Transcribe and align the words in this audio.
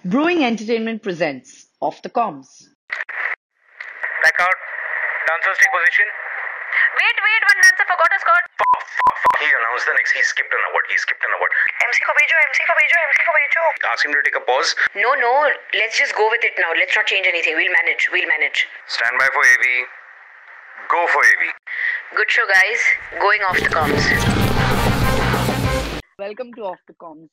Brewing 0.00 0.40
Entertainment 0.48 1.02
presents 1.04 1.68
Off 1.84 2.00
the 2.00 2.08
Comms. 2.08 2.48
Blackout, 2.88 4.58
dancer's 5.28 5.60
take 5.60 5.68
position. 5.68 6.08
Wait, 6.96 7.16
wait, 7.20 7.42
one 7.44 7.60
dancer 7.60 7.84
forgot 7.84 8.08
his 8.08 8.24
card. 8.24 8.44
He 9.44 9.48
announced 9.52 9.84
the 9.84 9.92
next. 9.92 10.16
He 10.16 10.24
skipped 10.24 10.48
an 10.48 10.62
award. 10.72 10.88
He 10.88 10.96
skipped 10.96 11.20
an 11.20 11.28
award. 11.36 11.52
MC 11.84 12.00
ko 12.00 12.16
MC 12.16 12.58
ko 12.64 12.72
MC 12.72 13.04
ko. 13.12 13.92
Ask 13.92 14.00
him 14.08 14.16
to 14.16 14.24
take 14.24 14.40
a 14.40 14.44
pause. 14.48 14.72
No, 14.96 15.12
no. 15.20 15.52
Let's 15.76 16.00
just 16.00 16.16
go 16.16 16.32
with 16.32 16.48
it 16.48 16.56
now. 16.56 16.72
Let's 16.80 16.96
not 16.96 17.04
change 17.04 17.28
anything. 17.28 17.60
We'll 17.60 17.72
manage. 17.84 18.08
We'll 18.08 18.24
manage. 18.24 18.72
Stand 18.88 19.20
by 19.20 19.28
for 19.36 19.44
AV. 19.44 19.84
Go 20.88 21.00
for 21.12 21.20
AV. 21.28 21.52
Good 22.16 22.30
show, 22.32 22.48
guys. 22.48 22.80
Going 23.20 23.44
off 23.44 23.60
the 23.60 23.68
comms. 23.68 24.00
Welcome 26.20 26.52
to 26.52 26.64
Off 26.68 26.80
the 26.86 26.92
Comms. 27.00 27.28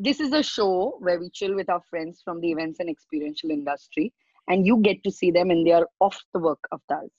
This 0.00 0.20
is 0.20 0.32
a 0.32 0.44
show 0.44 0.96
where 1.00 1.18
we 1.18 1.28
chill 1.28 1.56
with 1.56 1.68
our 1.68 1.82
friends 1.90 2.22
from 2.24 2.40
the 2.40 2.52
events 2.52 2.78
and 2.78 2.88
experiential 2.88 3.50
industry, 3.50 4.12
and 4.46 4.64
you 4.64 4.78
get 4.80 5.02
to 5.02 5.10
see 5.10 5.32
them 5.32 5.50
in 5.50 5.64
their 5.64 5.86
off 5.98 6.16
the 6.32 6.38
work 6.38 6.60
avatars. 6.72 7.10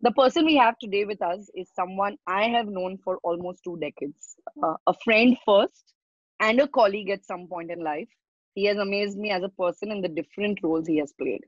The 0.00 0.10
person 0.12 0.46
we 0.46 0.56
have 0.56 0.78
today 0.78 1.04
with 1.04 1.20
us 1.20 1.50
is 1.54 1.68
someone 1.74 2.16
I 2.26 2.44
have 2.48 2.66
known 2.66 2.96
for 3.04 3.18
almost 3.24 3.62
two 3.62 3.76
decades, 3.78 4.36
uh, 4.62 4.76
a 4.86 4.94
friend 5.04 5.36
first 5.44 5.92
and 6.40 6.58
a 6.60 6.66
colleague 6.66 7.10
at 7.10 7.26
some 7.26 7.46
point 7.46 7.70
in 7.70 7.84
life. 7.84 8.08
He 8.54 8.64
has 8.64 8.78
amazed 8.78 9.18
me 9.18 9.30
as 9.30 9.42
a 9.42 9.50
person 9.50 9.92
in 9.92 10.00
the 10.00 10.08
different 10.08 10.60
roles 10.62 10.86
he 10.86 10.96
has 11.00 11.12
played. 11.20 11.42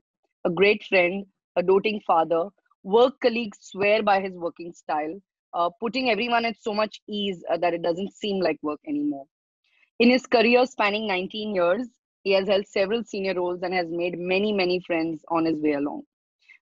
A 0.45 0.51
great 0.51 0.83
friend, 0.83 1.25
a 1.55 1.63
doting 1.63 2.01
father, 2.05 2.49
work 2.83 3.19
colleagues 3.19 3.57
swear 3.61 4.03
by 4.03 4.21
his 4.21 4.35
working 4.35 4.73
style, 4.73 5.19
uh, 5.55 5.71
putting 5.79 6.11
everyone 6.11 6.45
at 6.45 6.61
so 6.61 6.71
much 6.71 7.01
ease 7.09 7.43
uh, 7.49 7.57
that 7.57 7.73
it 7.73 7.81
doesn't 7.81 8.13
seem 8.13 8.39
like 8.39 8.59
work 8.61 8.79
anymore. 8.87 9.25
In 9.99 10.11
his 10.11 10.27
career 10.27 10.65
spanning 10.67 11.07
19 11.07 11.55
years, 11.55 11.87
he 12.23 12.31
has 12.33 12.47
held 12.47 12.67
several 12.67 13.03
senior 13.03 13.33
roles 13.33 13.63
and 13.63 13.73
has 13.73 13.87
made 13.89 14.19
many, 14.19 14.53
many 14.53 14.79
friends 14.85 15.25
on 15.29 15.45
his 15.45 15.59
way 15.59 15.73
along. 15.73 16.03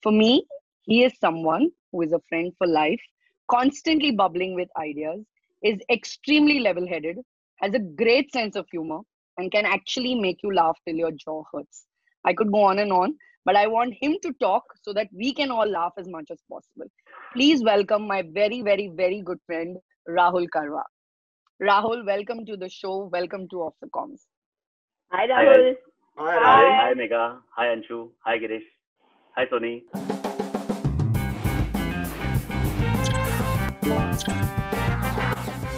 For 0.02 0.12
me, 0.12 0.48
he 0.84 1.04
is 1.04 1.14
someone 1.20 1.70
who 1.92 2.02
is 2.02 2.12
a 2.12 2.22
friend 2.28 2.52
for 2.58 2.66
life, 2.66 3.02
constantly 3.48 4.12
bubbling 4.12 4.56
with 4.56 4.68
ideas, 4.78 5.24
is 5.62 5.80
extremely 5.92 6.60
level 6.60 6.88
headed, 6.88 7.18
has 7.58 7.74
a 7.76 7.80
great 7.80 8.32
sense 8.32 8.56
of 8.56 8.66
humor, 8.72 9.02
and 9.38 9.52
can 9.52 9.66
actually 9.66 10.16
make 10.16 10.38
you 10.42 10.52
laugh 10.52 10.78
till 10.88 10.96
your 10.96 11.12
jaw 11.12 11.44
hurts. 11.54 11.86
I 12.26 12.34
could 12.34 12.52
go 12.52 12.64
on 12.64 12.80
and 12.80 12.92
on, 12.92 13.16
but 13.46 13.56
I 13.56 13.68
want 13.68 13.94
him 14.02 14.18
to 14.24 14.34
talk 14.40 14.64
so 14.82 14.92
that 14.94 15.08
we 15.14 15.36
can 15.36 15.52
all 15.52 15.68
laugh 15.68 15.94
as 15.98 16.08
much 16.08 16.32
as 16.32 16.40
possible. 16.50 16.86
Please 17.34 17.64
welcome 17.64 18.08
my 18.08 18.24
very, 18.24 18.64
very, 18.64 18.88
very 18.88 19.22
good 19.22 19.40
friend, 19.46 19.78
Rahul 20.08 20.48
Karwa. 20.50 20.82
Rahul, 21.62 22.06
welcome 22.06 22.46
to 22.46 22.56
the 22.56 22.70
show. 22.70 23.10
Welcome 23.12 23.50
to 23.50 23.58
Off 23.64 23.74
the 23.82 23.88
Comms. 23.88 24.22
Hi, 25.12 25.28
Hi, 25.28 25.44
Rahul. 25.44 25.76
Hi, 26.18 26.38
Hi. 26.40 26.86
hi 26.86 26.94
Mega. 26.94 27.40
Hi, 27.54 27.66
Anshu. 27.76 28.12
Hi, 28.24 28.38
Girish. 28.40 28.64
Hi, 29.36 29.46
Sony. 29.46 29.84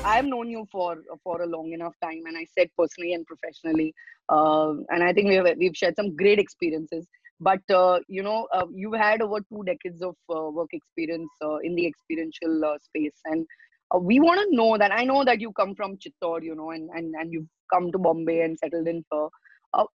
I've 0.05 0.25
known 0.25 0.51
you 0.51 0.67
for 0.71 0.97
for 1.23 1.41
a 1.41 1.47
long 1.47 1.71
enough 1.73 1.95
time, 2.03 2.25
and 2.27 2.37
I 2.37 2.45
said 2.55 2.69
personally 2.77 3.15
and 3.15 3.25
professionally, 3.25 3.95
uh, 4.29 4.73
and 4.89 5.03
I 5.03 5.13
think 5.13 5.29
we 5.29 5.35
have 5.35 5.47
we've 5.57 5.75
shared 5.75 5.95
some 5.95 6.15
great 6.15 6.37
experiences. 6.37 7.07
But 7.39 7.67
uh, 7.71 8.01
you 8.07 8.21
know, 8.21 8.47
uh, 8.53 8.67
you've 8.71 8.99
had 8.99 9.23
over 9.23 9.39
two 9.39 9.63
decades 9.65 10.03
of 10.03 10.15
uh, 10.29 10.51
work 10.51 10.69
experience 10.73 11.31
uh, 11.43 11.57
in 11.63 11.73
the 11.73 11.87
experiential 11.87 12.63
uh, 12.63 12.77
space, 12.83 13.19
and 13.25 13.47
uh, 13.93 13.99
we 13.99 14.19
want 14.19 14.39
to 14.39 14.55
know 14.55 14.77
that. 14.77 14.91
I 14.91 15.03
know 15.03 15.23
that 15.23 15.41
you 15.41 15.51
come 15.53 15.75
from 15.75 15.97
Chittor, 15.97 16.43
you 16.43 16.55
know, 16.55 16.71
and 16.71 16.89
and 16.91 17.13
and 17.15 17.31
you've 17.31 17.49
come 17.71 17.91
to 17.91 17.97
Bombay 17.97 18.41
and 18.41 18.57
settled 18.57 18.87
in 18.87 19.03
here. 19.11 19.27
Uh, 19.73 19.85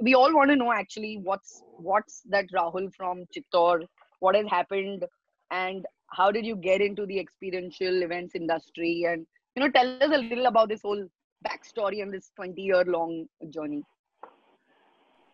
we 0.00 0.14
all 0.14 0.34
want 0.34 0.50
to 0.50 0.56
know 0.56 0.72
actually 0.72 1.18
what's 1.22 1.62
what's 1.76 2.22
that 2.30 2.46
Rahul 2.54 2.92
from 2.94 3.24
Chittor, 3.36 3.84
what 4.20 4.34
has 4.34 4.46
happened, 4.48 5.04
and 5.50 5.84
how 6.10 6.30
did 6.30 6.46
you 6.46 6.56
get 6.56 6.80
into 6.80 7.06
the 7.06 7.18
experiential 7.18 8.02
events 8.02 8.34
industry 8.34 9.04
and 9.08 9.26
you 9.54 9.62
know 9.62 9.70
tell 9.70 10.02
us 10.02 10.10
a 10.12 10.18
little 10.18 10.46
about 10.46 10.68
this 10.68 10.82
whole 10.82 11.06
backstory 11.46 12.02
and 12.02 12.12
this 12.12 12.30
20 12.36 12.60
year 12.60 12.84
long 12.86 13.26
journey 13.50 13.82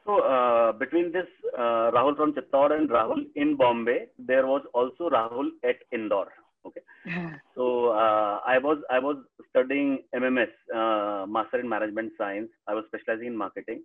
So, 0.07 0.21
uh, 0.21 0.73
between 0.73 1.13
this 1.13 1.29
uh, 1.57 1.91
Rahul 1.93 2.17
from 2.17 2.35
Chittor 2.35 2.73
and 2.79 2.91
Rahul 2.91 3.25
in 3.37 3.57
Bombay, 3.57 4.09
there 4.19 4.47
was 4.47 4.63
also 4.75 5.09
Rahul 5.09 5.49
at 5.65 5.77
Indore. 5.93 6.33
Okay. 6.67 6.81
So, 7.55 7.91
uh, 7.91 8.41
I 8.47 8.59
was 8.59 8.79
I 8.91 8.99
was 8.99 9.17
studying 9.51 10.03
MMS, 10.15 10.53
uh, 10.75 11.27
Master 11.27 11.61
in 11.61 11.69
Management 11.69 12.13
Science. 12.19 12.49
I 12.67 12.75
was 12.75 12.85
specializing 12.89 13.29
in 13.29 13.37
marketing. 13.37 13.83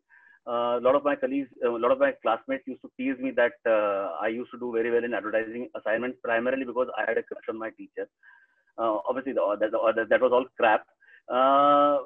Uh, 0.48 0.80
a 0.80 0.82
lot 0.82 0.96
of 0.96 1.04
my 1.04 1.16
colleagues, 1.16 1.50
a 1.64 1.70
lot 1.70 1.92
of 1.92 2.00
my 2.00 2.14
classmates 2.22 2.64
used 2.66 2.82
to 2.82 2.90
tease 2.98 3.20
me 3.20 3.32
that 3.32 3.54
uh, 3.68 4.16
I 4.22 4.30
used 4.30 4.52
to 4.52 4.60
do 4.60 4.72
very 4.72 4.90
well 4.90 5.04
in 5.04 5.14
advertising 5.14 5.70
assignments, 5.76 6.18
primarily 6.24 6.64
because 6.66 6.88
I 6.98 7.04
had 7.08 7.18
a 7.18 7.24
crush 7.24 7.44
on 7.50 7.60
my 7.60 7.70
teacher. 7.72 8.08
Uh, 8.78 8.98
obviously, 9.08 9.34
the, 9.34 9.58
that, 9.60 9.72
the, 9.72 10.06
that 10.10 10.22
was 10.22 10.32
all 10.32 10.46
crap. 10.58 10.86
Uh, 11.32 11.98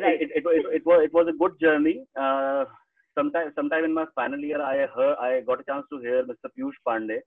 Right. 0.00 0.22
it, 0.22 0.30
it, 0.34 0.42
it, 0.46 0.66
it, 0.76 0.86
was, 0.86 1.04
it 1.04 1.12
was 1.12 1.26
a 1.28 1.36
good 1.36 1.58
journey. 1.60 2.04
Uh, 2.18 2.64
sometime, 3.16 3.52
sometime 3.54 3.84
in 3.84 3.92
my 3.92 4.06
final 4.14 4.38
year, 4.38 4.60
I 4.62 4.86
heard, 4.86 5.16
I 5.20 5.40
got 5.42 5.60
a 5.60 5.64
chance 5.64 5.84
to 5.92 5.98
hear 5.98 6.24
Mr. 6.24 6.48
Piyush 6.56 6.78
Pandey. 6.86 7.18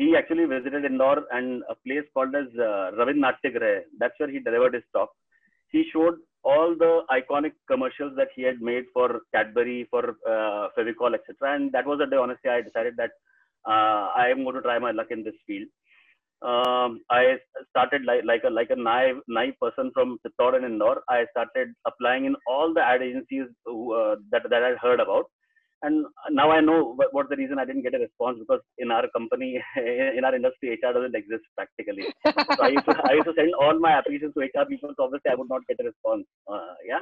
He 0.00 0.16
actually 0.16 0.46
visited 0.46 0.86
Indore 0.86 1.24
and 1.30 1.62
a 1.68 1.74
place 1.86 2.06
called 2.14 2.34
as 2.34 2.46
uh, 2.58 2.92
Ravindra 2.98 3.24
Natya 3.24 3.50
Griha. 3.56 3.80
That's 3.98 4.18
where 4.18 4.30
he 4.34 4.38
delivered 4.40 4.74
his 4.74 4.86
talk. 4.94 5.10
He 5.72 5.84
showed 5.92 6.14
all 6.42 6.74
the 6.74 7.02
iconic 7.18 7.52
commercials 7.70 8.14
that 8.16 8.28
he 8.34 8.42
had 8.42 8.62
made 8.62 8.84
for 8.94 9.20
Cadbury, 9.34 9.86
for 9.90 10.16
uh, 10.26 10.68
Fevicol, 10.76 11.14
etc. 11.14 11.54
And 11.54 11.70
that 11.72 11.86
was 11.86 11.98
the 11.98 12.06
day, 12.06 12.16
honestly, 12.16 12.50
I 12.50 12.62
decided 12.62 12.94
that 12.96 13.10
uh, 13.68 14.08
I 14.22 14.28
am 14.30 14.42
going 14.44 14.56
to 14.56 14.62
try 14.62 14.78
my 14.78 14.90
luck 14.90 15.08
in 15.10 15.22
this 15.22 15.34
field. 15.46 15.68
Um, 16.42 17.00
I 17.10 17.36
started 17.68 18.02
like 18.06 18.22
like 18.24 18.44
a 18.44 18.50
like 18.58 18.70
a 18.70 18.76
naive 18.76 19.16
naive 19.28 19.56
person 19.60 19.90
from 19.92 20.18
Chittor 20.24 20.56
and 20.56 20.64
Indore. 20.64 21.02
I 21.10 21.26
started 21.32 21.74
applying 21.86 22.24
in 22.24 22.34
all 22.46 22.72
the 22.72 22.80
ad 22.80 23.02
agencies 23.02 23.48
who, 23.66 23.92
uh, 23.92 24.16
that 24.30 24.48
that 24.48 24.62
I 24.64 24.68
had 24.68 24.78
heard 24.78 25.00
about, 25.00 25.26
and 25.82 26.04
now 26.30 26.50
I 26.50 26.60
know 26.60 26.94
what, 27.12 27.28
the 27.30 27.36
reason 27.36 27.58
I 27.58 27.64
didn't 27.64 27.82
get 27.82 27.94
a 27.94 27.98
response 27.98 28.38
because 28.38 28.60
in 28.78 28.90
our 28.90 29.08
company, 29.16 29.60
in 29.76 30.24
our 30.24 30.34
industry, 30.34 30.70
HR 30.70 30.92
doesn't 30.92 31.14
exist 31.14 31.44
practically. 31.56 32.04
So 32.24 32.62
I 32.62 32.68
used 32.68 32.84
to 32.84 32.94
I 33.08 33.14
used 33.14 33.26
to 33.26 33.34
send 33.36 33.54
all 33.54 33.78
my 33.78 33.92
applications 33.92 34.34
to 34.34 34.40
HR 34.40 34.66
people. 34.68 34.92
So 34.96 35.04
obviously, 35.04 35.30
I 35.30 35.34
would 35.36 35.48
not 35.48 35.66
get 35.68 35.80
a 35.80 35.84
response. 35.84 36.26
Uh, 36.46 36.74
yeah. 36.86 37.00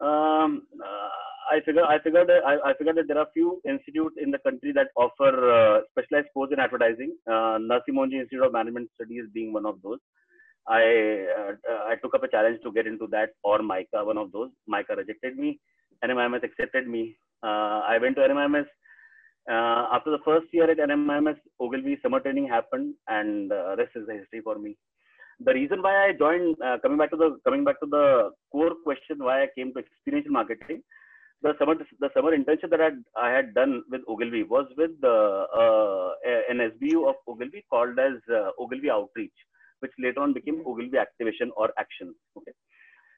Um, 0.00 0.66
uh, 0.84 1.08
I 1.50 1.60
figured 1.64 1.86
I 1.88 1.98
figured 2.00 2.30
I, 2.30 2.56
I 2.70 2.74
figured 2.76 2.96
that 2.96 3.08
there 3.08 3.18
are 3.18 3.28
few 3.32 3.62
institutes 3.66 4.16
in 4.22 4.30
the 4.30 4.38
country 4.38 4.72
that 4.72 4.88
offer 4.96 5.30
uh, 5.50 5.80
specialized 5.90 6.28
course 6.34 6.50
in 6.52 6.60
advertising. 6.60 7.16
Uh, 7.26 7.56
Narsee 7.70 7.94
Monjee 7.94 8.20
Institute 8.20 8.44
of 8.44 8.52
Management 8.52 8.90
Studies 8.94 9.24
being 9.32 9.52
one 9.52 9.64
of 9.64 9.80
those. 9.82 9.98
I 10.68 11.24
uh, 11.38 11.52
I 11.88 11.94
took 12.02 12.14
up 12.14 12.24
a 12.24 12.28
challenge 12.28 12.60
to 12.64 12.72
get 12.72 12.86
into 12.86 13.06
that 13.12 13.30
or 13.42 13.62
MICA, 13.62 14.04
one 14.04 14.18
of 14.18 14.32
those. 14.32 14.50
MICA 14.68 14.96
rejected 14.96 15.38
me. 15.38 15.60
NMIMS 16.04 16.42
accepted 16.42 16.86
me. 16.88 17.16
Uh, 17.42 17.80
I 17.86 17.98
went 18.00 18.16
to 18.16 18.22
NMIMS. 18.22 18.66
Uh, 19.48 19.94
after 19.94 20.10
the 20.10 20.18
first 20.24 20.46
year 20.52 20.70
at 20.70 20.78
NMIMS, 20.78 21.36
Ogilvy 21.60 21.98
summer 22.02 22.20
training 22.20 22.48
happened, 22.48 22.94
and 23.08 23.52
uh, 23.52 23.76
rest 23.76 23.92
is 23.94 24.06
the 24.06 24.14
history 24.14 24.40
for 24.42 24.58
me 24.58 24.76
the 25.40 25.52
reason 25.52 25.82
why 25.82 26.06
I 26.06 26.12
joined, 26.12 26.56
coming 26.82 26.96
back 26.96 27.10
to 27.10 27.16
the 27.16 27.38
coming 27.44 27.62
back 27.62 27.78
to 27.80 27.86
the 27.86 28.30
core 28.50 28.72
question, 28.84 29.18
why 29.18 29.42
I 29.42 29.48
came 29.54 29.72
to 29.74 29.80
experiential 29.80 30.32
marketing, 30.32 30.82
the 31.42 31.52
summer 31.58 31.74
the 32.00 32.10
summer 32.14 32.36
internship 32.36 32.70
that 32.70 32.80
I 32.80 32.84
had, 32.84 33.04
I 33.16 33.30
had 33.30 33.54
done 33.54 33.82
with 33.90 34.00
Ogilvy 34.08 34.44
was 34.44 34.66
with 34.76 34.92
uh, 35.04 35.44
uh, 35.62 36.10
an 36.50 36.58
SBU 36.58 37.08
of 37.08 37.16
Ogilvy 37.28 37.64
called 37.68 37.98
as 37.98 38.14
uh, 38.32 38.50
Ogilvy 38.58 38.90
Outreach, 38.90 39.34
which 39.80 39.92
later 39.98 40.20
on 40.20 40.32
became 40.32 40.62
Ogilvy 40.66 40.96
Activation 40.96 41.50
or 41.56 41.70
Action. 41.78 42.14
Okay. 42.38 42.52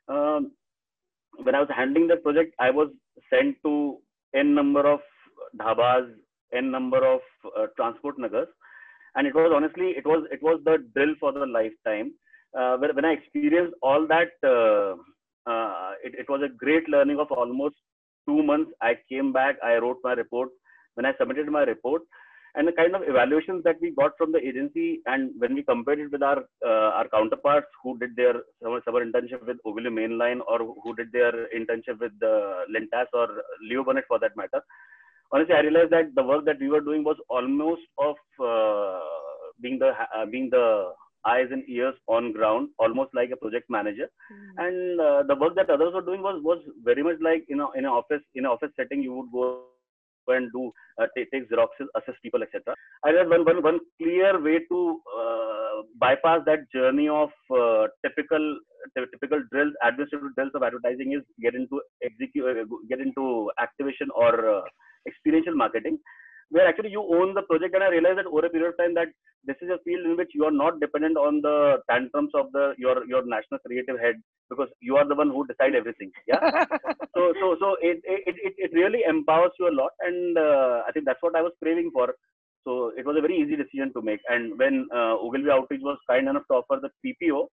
Um, 0.09 0.53
when 1.43 1.55
I 1.55 1.61
was 1.61 1.69
handling 1.75 2.09
that 2.09 2.23
project, 2.23 2.55
I 2.59 2.71
was 2.71 2.89
sent 3.33 3.57
to 3.65 3.99
n 4.35 4.55
number 4.55 4.87
of 4.87 5.01
dhabas, 5.61 6.11
n 6.53 6.71
number 6.71 7.05
of 7.05 7.21
uh, 7.57 7.67
transport 7.77 8.19
nagars. 8.19 8.49
And 9.15 9.27
it 9.27 9.35
was 9.35 9.53
honestly 9.55 9.91
it 9.97 10.07
was 10.07 10.27
it 10.31 10.43
was 10.43 10.61
the 10.65 10.79
drill 10.95 11.15
for 11.21 11.33
the 11.33 11.47
lifetime. 11.47 12.13
Uh, 12.59 12.77
when, 12.79 12.95
when 12.97 13.05
i 13.05 13.13
experienced 13.13 13.75
all 13.83 14.07
that 14.07 14.31
uh, 14.43 14.97
uh, 15.51 15.93
it, 16.03 16.15
it 16.21 16.29
was 16.31 16.41
a 16.43 16.55
great 16.63 16.89
learning 16.89 17.19
of 17.19 17.31
almost 17.31 17.77
two 18.27 18.43
months. 18.43 18.71
I 18.83 18.97
came 19.09 19.33
back 19.33 19.57
i 19.63 19.77
wrote 19.77 19.99
my 20.03 20.13
report. 20.13 20.51
When 20.95 21.07
i 21.07 21.13
submitted 21.19 21.49
my 21.49 21.63
report 21.63 22.03
and 22.55 22.67
the 22.67 22.73
kind 22.73 22.95
of 22.95 23.03
evaluations 23.03 23.63
that 23.65 23.77
we 23.81 23.91
got 23.91 24.13
from 24.19 24.33
the 24.33 24.39
agency 24.39 25.01
and 25.07 25.31
when 25.39 25.55
we 25.55 25.63
compared 25.63 26.01
it 26.01 26.11
with 26.11 26.23
our 26.23 26.39
uh, 26.67 26.91
our 26.99 27.09
counterparts 27.09 27.67
who 27.83 27.99
did 27.99 28.15
their 28.17 28.35
summer, 28.63 28.81
summer 28.85 29.05
internship 29.05 29.47
with 29.47 29.59
Ogilvy 29.67 29.91
Mainline 29.91 30.41
or 30.49 30.59
who 30.83 30.95
did 30.97 31.13
their 31.13 31.33
internship 31.59 32.01
with 32.01 32.13
uh, 32.23 32.65
Lintas 32.75 33.07
or 33.13 33.29
Leo 33.69 33.85
Burnett 33.85 34.05
for 34.09 34.19
that 34.19 34.37
matter 34.37 34.63
honestly, 35.33 35.55
I 35.55 35.61
realized 35.61 35.91
that 35.91 36.15
the 36.15 36.23
work 36.23 36.45
that 36.47 36.61
we 36.61 36.69
were 36.69 36.81
doing 36.81 37.05
was 37.05 37.17
almost 37.29 37.83
of 37.99 38.17
uh, 38.45 39.01
being 39.61 39.79
the 39.79 39.93
uh, 40.17 40.27
being 40.27 40.49
the 40.51 40.93
eyes 41.27 41.49
and 41.51 41.69
ears 41.69 41.95
on 42.07 42.33
ground, 42.33 42.69
almost 42.79 43.11
like 43.13 43.31
a 43.33 43.37
project 43.37 43.69
manager. 43.69 44.09
And 44.57 45.01
uh, 45.01 45.23
the 45.25 45.35
work 45.35 45.55
that 45.57 45.69
others 45.69 45.93
were 45.93 46.03
doing 46.03 46.23
was 46.23 46.41
was 46.43 46.59
very 46.85 47.03
much 47.03 47.17
like 47.21 47.45
you 47.49 47.57
know 47.57 47.73
in 47.73 47.85
an 47.85 47.91
office 47.91 48.23
in 48.35 48.45
an 48.45 48.51
office 48.51 48.71
setting 48.77 49.03
you 49.03 49.15
would 49.15 49.33
go 49.33 49.65
and 50.29 50.51
do 50.53 50.73
uh, 51.01 51.07
take, 51.17 51.31
take 51.31 51.51
xeroxes, 51.51 51.87
assess 51.97 52.15
people, 52.23 52.43
etc. 52.43 52.75
I 53.05 53.11
realized 53.11 53.31
one, 53.31 53.45
one, 53.45 53.63
one 53.63 53.81
clear 54.01 54.43
way 54.43 54.61
to 54.71 55.01
uh, 55.19 55.83
bypass 56.01 56.41
that 56.47 56.71
journey 56.73 57.09
of 57.09 57.31
uh, 57.51 57.87
typical 58.05 58.59
typical 59.13 59.43
drills, 59.53 59.73
administrative 59.85 60.35
drills 60.35 60.53
of 60.55 60.63
advertising 60.63 61.13
is 61.13 61.23
get 61.43 61.55
into 61.55 61.81
execute, 62.03 62.45
uh, 62.47 62.65
get 62.89 63.01
into 63.01 63.51
activation 63.61 64.09
or 64.15 64.49
uh, 64.49 64.63
experiential 65.07 65.55
marketing, 65.55 65.99
where 66.51 66.67
actually 66.67 66.91
you 66.91 67.03
own 67.03 67.35
the 67.35 67.43
project. 67.43 67.75
And 67.75 67.85
I 67.85 67.89
realized 67.89 68.19
that 68.19 68.27
over 68.27 68.47
a 68.47 68.51
period 68.51 68.71
of 68.71 68.79
time 68.79 68.95
that 68.95 69.09
this 69.45 69.57
is 69.63 69.71
a 69.71 69.79
field 69.85 70.05
in 70.05 70.17
which 70.17 70.31
you 70.35 70.45
are 70.45 70.51
not 70.51 70.81
dependent 70.81 71.17
on 71.17 71.41
the 71.43 71.79
tantrums 71.91 72.33
of 72.35 72.51
the 72.53 72.75
your 72.79 73.07
your 73.07 73.25
national 73.25 73.61
creative 73.67 73.99
head 74.01 74.17
because 74.51 74.69
you 74.81 74.97
are 74.97 75.07
the 75.07 75.15
one 75.15 75.31
who 75.31 75.47
decide 75.47 75.75
everything. 75.75 76.11
Yeah. 76.27 76.41
so 77.17 77.33
so 77.41 77.57
so 77.61 77.77
it 77.81 78.01
it, 78.05 78.37
it 78.49 78.55
it 78.57 78.73
really 78.73 79.03
empowers 79.09 79.53
you 79.59 79.69
a 79.69 79.79
lot, 79.81 79.93
and 80.01 80.39
uh, 80.39 80.83
I 80.87 80.93
think 80.93 81.07
that's 81.07 81.23
what 81.23 81.37
I 81.37 81.43
was 81.43 81.53
craving 81.63 81.91
for. 81.93 82.15
So 82.65 82.93
it 82.97 83.07
was 83.07 83.17
a 83.17 83.23
very 83.23 83.39
easy 83.39 83.57
decision 83.57 83.93
to 83.95 84.03
make. 84.03 84.21
And 84.29 84.59
when 84.59 84.89
uh, 84.93 85.17
Ogilvy 85.17 85.51
Outreach 85.51 85.81
was 85.83 85.97
kind 86.09 86.29
enough 86.29 86.43
to 86.51 86.59
offer 86.61 86.81
the 86.83 86.91
PPO, 87.01 87.47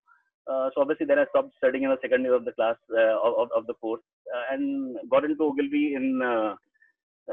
uh, 0.51 0.69
so 0.74 0.81
obviously 0.81 1.06
then 1.06 1.19
I 1.19 1.25
stopped 1.30 1.53
studying 1.57 1.83
in 1.83 1.89
the 1.89 1.98
second 2.01 2.24
year 2.24 2.33
of 2.36 2.45
the 2.45 2.51
class 2.51 2.75
uh, 2.91 3.18
of, 3.24 3.50
of 3.56 3.65
the 3.68 3.74
course 3.75 4.01
uh, 4.36 4.53
and 4.53 4.98
got 5.09 5.25
into 5.25 5.44
Ogilvy 5.44 5.95
in 5.95 6.21
uh, 6.21 6.56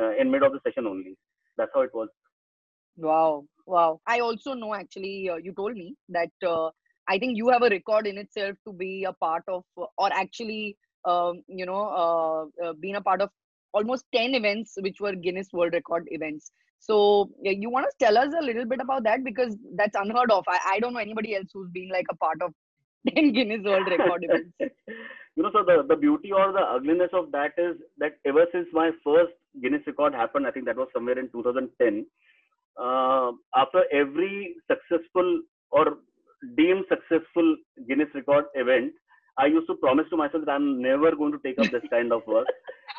uh, 0.01 0.13
in 0.19 0.31
mid 0.31 0.43
of 0.43 0.53
the 0.53 0.61
session 0.65 0.87
only. 0.87 1.17
That's 1.57 1.71
how 1.75 1.83
it 1.83 1.91
was. 1.95 2.09
Wow, 2.97 3.45
wow. 3.67 4.01
I 4.07 4.21
also 4.21 4.55
know 4.55 4.75
actually, 4.75 5.31
uh, 5.31 5.37
you 5.37 5.53
told 5.53 5.75
me 5.75 5.95
that 6.11 6.31
uh, 6.47 6.71
I 7.09 7.19
think 7.19 7.37
you 7.37 7.49
have 7.49 7.63
a 7.63 7.69
record 7.69 8.07
in 8.07 8.19
itself 8.19 8.57
to 8.67 8.73
be 8.73 9.05
a 9.05 9.13
part 9.13 9.43
of, 9.49 9.65
uh, 9.81 9.87
or 9.99 10.13
actually, 10.13 10.77
um, 11.05 11.43
you 11.49 11.67
know, 11.67 11.83
uh, 12.63 12.65
uh, 12.65 12.73
being 12.75 12.97
a 12.97 13.01
part 13.01 13.21
of 13.21 13.31
almost 13.73 14.05
10 14.15 14.35
events 14.35 14.75
which 14.81 15.01
were 15.01 15.15
Guinness 15.15 15.49
World 15.53 15.73
Record 15.73 16.05
events. 16.11 16.53
So, 16.79 17.31
yeah, 17.41 17.53
you 17.53 17.71
want 17.71 17.87
to 17.87 18.05
tell 18.05 18.19
us 18.19 18.35
a 18.39 18.45
little 18.45 18.65
bit 18.65 18.81
about 18.81 19.05
that 19.05 19.25
because 19.25 19.57
that's 19.77 19.97
unheard 19.97 20.31
of. 20.31 20.45
I, 20.49 20.59
I 20.73 20.81
don't 20.81 20.93
know 20.93 21.01
anybody 21.01 21.37
else 21.37 21.49
who's 21.53 21.71
been 21.71 21.89
like 21.89 22.07
a 22.11 22.17
part 22.17 22.43
of 22.43 22.53
10 23.15 23.33
Guinness 23.33 23.65
World 23.65 23.87
Record 23.89 24.25
events. 24.25 24.53
you 25.37 25.43
know, 25.43 25.51
so 25.53 25.65
the, 25.65 25.85
the 25.89 25.97
beauty 25.97 26.33
or 26.33 26.53
the 26.53 26.61
ugliness 26.61 27.11
of 27.13 27.33
that 27.33 27.53
is 27.57 27.77
that 27.99 28.19
ever 28.27 28.47
since 28.53 28.67
my 28.73 28.91
first 29.05 29.33
Guinness 29.61 29.87
record 29.87 30.15
happened, 30.15 30.47
I 30.47 30.51
think 30.51 30.67
that 30.67 30.77
was 30.77 30.89
somewhere 30.95 31.19
in 31.19 31.29
2010. 31.31 32.07
Uh, 32.81 33.33
after 33.55 33.85
every 33.93 34.55
successful 34.71 35.43
or 35.71 35.99
deemed 36.57 36.85
successful 36.89 37.57
Guinness 37.87 38.09
record 38.15 38.47
event, 38.55 38.93
I 39.39 39.47
used 39.47 39.67
to 39.69 39.75
promise 39.77 40.07
to 40.11 40.17
myself 40.17 40.45
that 40.45 40.53
I'm 40.53 40.81
never 40.83 41.15
going 41.17 41.33
to 41.33 41.39
take 41.39 41.59
up 41.59 41.71
this 41.71 41.89
kind 41.91 42.13
of 42.13 42.27
work. 42.27 42.47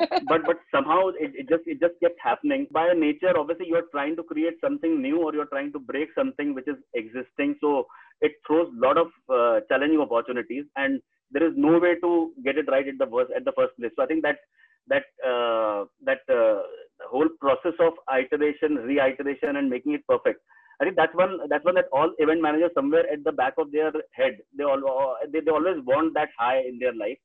but 0.28 0.44
but 0.44 0.58
somehow 0.74 1.08
it, 1.08 1.30
it 1.34 1.48
just 1.48 1.62
it 1.66 1.78
just 1.80 1.94
kept 2.02 2.18
happening. 2.20 2.66
By 2.72 2.92
nature, 2.92 3.38
obviously, 3.38 3.66
you're 3.68 3.86
trying 3.92 4.16
to 4.16 4.24
create 4.24 4.54
something 4.60 5.00
new 5.00 5.22
or 5.22 5.32
you're 5.32 5.46
trying 5.46 5.72
to 5.72 5.78
break 5.78 6.08
something 6.16 6.54
which 6.54 6.66
is 6.66 6.76
existing. 6.94 7.56
So 7.60 7.86
it 8.20 8.32
throws 8.46 8.68
a 8.68 8.80
lot 8.86 8.98
of 8.98 9.08
uh, 9.32 9.60
challenging 9.68 10.00
opportunities, 10.00 10.64
and 10.76 11.00
there 11.30 11.46
is 11.46 11.54
no 11.56 11.78
way 11.78 11.94
to 12.00 12.32
get 12.44 12.58
it 12.58 12.66
right 12.68 12.86
at 12.88 12.98
the 12.98 13.06
first 13.06 13.30
at 13.36 13.44
the 13.44 13.52
first 13.56 13.76
place. 13.78 13.92
So 13.94 14.02
I 14.02 14.06
think 14.06 14.22
that 14.24 14.38
that 14.88 15.04
uh, 15.26 15.84
that 16.04 16.20
uh, 16.28 16.62
whole 17.10 17.28
process 17.40 17.74
of 17.80 17.92
iteration, 18.12 18.76
reiteration, 18.76 19.56
and 19.56 19.68
making 19.68 19.92
it 19.92 20.06
perfect. 20.06 20.40
I 20.80 20.84
think 20.84 20.96
that's 20.96 21.14
one 21.14 21.38
that's 21.48 21.64
one 21.64 21.76
that 21.76 21.86
all 21.92 22.12
event 22.18 22.42
managers 22.42 22.70
somewhere 22.74 23.04
at 23.10 23.22
the 23.24 23.32
back 23.32 23.54
of 23.58 23.70
their 23.70 23.92
head 24.12 24.38
they 24.56 24.64
all 24.64 25.16
they, 25.32 25.40
they 25.40 25.50
always 25.50 25.76
want 25.84 26.14
that 26.14 26.30
high 26.38 26.58
in 26.60 26.78
their 26.78 26.94
life. 26.94 27.18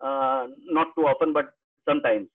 Uh, 0.00 0.48
not 0.70 0.88
too 0.96 1.06
often, 1.06 1.32
but 1.32 1.52
sometimes. 1.88 2.28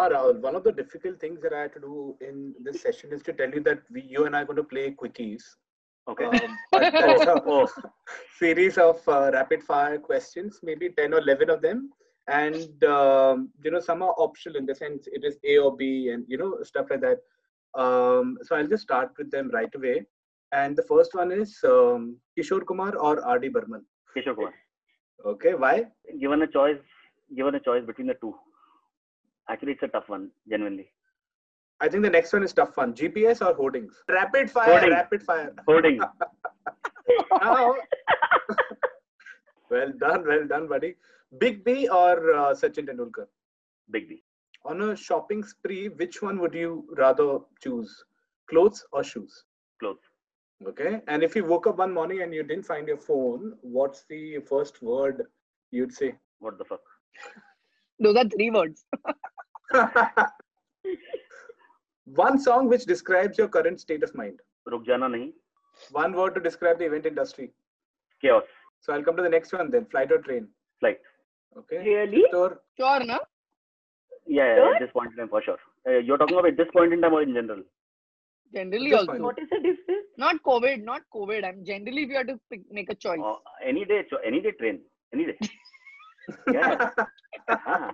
Ah, 0.00 0.08
Rahul, 0.08 0.40
one 0.40 0.54
of 0.54 0.62
the 0.62 0.70
difficult 0.70 1.18
things 1.20 1.40
that 1.42 1.52
I 1.52 1.62
had 1.62 1.72
to 1.74 1.80
do 1.80 2.16
in 2.20 2.54
this 2.62 2.80
session 2.82 3.12
is 3.12 3.20
to 3.24 3.32
tell 3.32 3.50
you 3.50 3.60
that 3.64 3.82
we, 3.90 4.02
you 4.02 4.26
and 4.26 4.36
I 4.36 4.42
are 4.42 4.44
going 4.44 4.56
to 4.56 4.62
play 4.62 4.92
quickies. 4.92 5.42
Okay. 6.08 6.24
Um, 6.24 6.58
a 6.72 7.42
oh, 7.46 7.68
series 8.38 8.78
of 8.78 9.06
uh, 9.08 9.30
rapid 9.32 9.62
fire 9.62 9.98
questions, 9.98 10.60
maybe 10.62 10.88
10 10.90 11.14
or 11.14 11.18
11 11.18 11.50
of 11.50 11.62
them. 11.62 11.90
And, 12.28 12.82
um, 12.84 13.50
you 13.64 13.70
know, 13.70 13.80
some 13.80 14.02
are 14.02 14.14
optional 14.18 14.56
in 14.56 14.66
the 14.66 14.74
sense 14.74 15.06
it 15.06 15.24
is 15.24 15.38
A 15.44 15.58
or 15.58 15.76
B 15.76 16.10
and, 16.10 16.24
you 16.28 16.36
know, 16.38 16.58
stuff 16.62 16.86
like 16.90 17.00
that. 17.00 17.18
Um, 17.80 18.38
so 18.42 18.56
I'll 18.56 18.66
just 18.66 18.82
start 18.82 19.12
with 19.18 19.30
them 19.30 19.50
right 19.52 19.74
away. 19.74 20.06
And 20.52 20.76
the 20.76 20.82
first 20.82 21.14
one 21.14 21.30
is 21.30 21.58
um, 21.64 22.16
Kishore 22.38 22.66
Kumar 22.66 22.96
or 22.96 23.24
R.D. 23.24 23.48
Burman. 23.48 23.84
Kishore 24.16 24.34
Kumar. 24.34 24.54
Okay, 25.26 25.54
why? 25.54 25.86
Given 26.20 26.42
a 26.42 26.46
choice, 26.46 26.78
given 27.36 27.54
a 27.54 27.60
choice 27.60 27.84
between 27.84 28.06
the 28.06 28.14
two, 28.14 28.34
actually 29.50 29.72
it's 29.72 29.82
a 29.82 29.88
tough 29.88 30.08
one. 30.08 30.30
Genuinely, 30.48 30.90
I 31.80 31.88
think 31.88 32.02
the 32.02 32.10
next 32.10 32.32
one 32.32 32.42
is 32.42 32.52
tough 32.52 32.76
one. 32.76 32.92
GPS 32.94 33.40
or 33.46 33.54
hoardings? 33.54 34.02
Rapid 34.08 34.50
fire, 34.50 34.70
Hoarding. 34.72 34.90
rapid 34.90 35.22
fire. 35.22 35.54
holding. 35.66 36.00
Now- 37.42 37.74
well 39.70 39.92
done, 39.98 40.26
well 40.26 40.46
done, 40.46 40.68
buddy. 40.68 40.96
Big 41.38 41.64
B 41.64 41.88
or 41.88 42.32
uh, 42.34 42.54
Sachin 42.54 42.86
Tendulkar? 42.88 43.26
Big 43.90 44.08
B. 44.08 44.22
On 44.64 44.80
a 44.82 44.96
shopping 44.96 45.42
spree, 45.44 45.88
which 45.88 46.20
one 46.20 46.38
would 46.40 46.52
you 46.54 46.84
rather 46.96 47.38
choose? 47.62 48.04
Clothes 48.50 48.84
or 48.92 49.02
shoes? 49.04 49.44
Clothes. 49.80 50.00
Okay. 50.66 51.00
And 51.06 51.22
if 51.22 51.36
you 51.36 51.44
woke 51.44 51.66
up 51.66 51.78
one 51.78 51.92
morning 51.94 52.22
and 52.22 52.34
you 52.34 52.42
didn't 52.42 52.64
find 52.64 52.88
your 52.88 52.96
phone, 52.98 53.54
what's 53.62 54.04
the 54.10 54.38
first 54.40 54.82
word 54.82 55.22
you'd 55.70 55.92
say? 55.94 56.14
What 56.40 56.58
the 56.58 56.64
fuck? 56.64 56.80
Those 58.00 58.16
are 58.16 58.28
three 58.28 58.50
words. 58.50 58.84
One 62.14 62.38
song 62.38 62.68
which 62.68 62.84
describes 62.84 63.38
your 63.38 63.48
current 63.48 63.80
state 63.80 64.02
of 64.02 64.14
mind. 64.14 64.40
Ruk 64.66 64.86
jana 64.86 65.08
nahi. 65.08 65.32
One 65.90 66.12
word 66.12 66.34
to 66.34 66.40
describe 66.40 66.78
the 66.78 66.86
event 66.86 67.06
industry. 67.06 67.52
Chaos. 68.22 68.44
So 68.80 68.92
I'll 68.92 69.02
come 69.02 69.16
to 69.16 69.22
the 69.22 69.28
next 69.28 69.52
one 69.52 69.70
then. 69.70 69.86
Flight 69.86 70.10
or 70.12 70.18
train? 70.18 70.48
Flight. 70.80 70.98
Okay. 71.56 71.78
Really? 71.78 72.24
Sure. 72.30 72.60
Sure, 72.78 73.04
no? 73.04 73.18
Yeah, 74.26 74.56
yeah, 74.56 74.72
at 74.74 74.80
this 74.80 74.90
point 74.92 75.10
in 75.12 75.16
time 75.16 75.28
for 75.28 75.42
sure. 75.42 75.58
Uh, 75.86 75.98
you're 75.98 76.18
talking 76.18 76.36
about 76.36 76.48
at 76.48 76.56
this 76.56 76.68
point 76.72 76.92
in 76.92 77.00
time 77.00 77.14
or 77.14 77.22
in 77.22 77.32
general? 77.34 77.62
Generally 78.54 78.92
also. 78.94 79.06
Point. 79.06 79.22
What 79.22 79.38
is 79.38 79.48
the 79.50 79.56
difference? 79.56 80.06
Not 80.16 80.42
COVID, 80.42 80.84
not 80.84 81.02
COVID. 81.14 81.44
I'm 81.44 81.64
generally 81.64 82.02
if 82.02 82.10
you 82.10 82.16
have 82.16 82.26
to 82.26 82.38
pick, 82.50 82.60
make 82.70 82.90
a 82.90 82.94
choice. 82.94 83.20
Uh, 83.24 83.36
any 83.64 83.84
day, 83.84 84.02
cho- 84.10 84.20
any 84.24 84.40
day 84.40 84.52
train, 84.52 84.80
any 85.14 85.26
day. 85.26 85.38
yeah. 86.52 86.90
Uh-huh. 87.48 87.90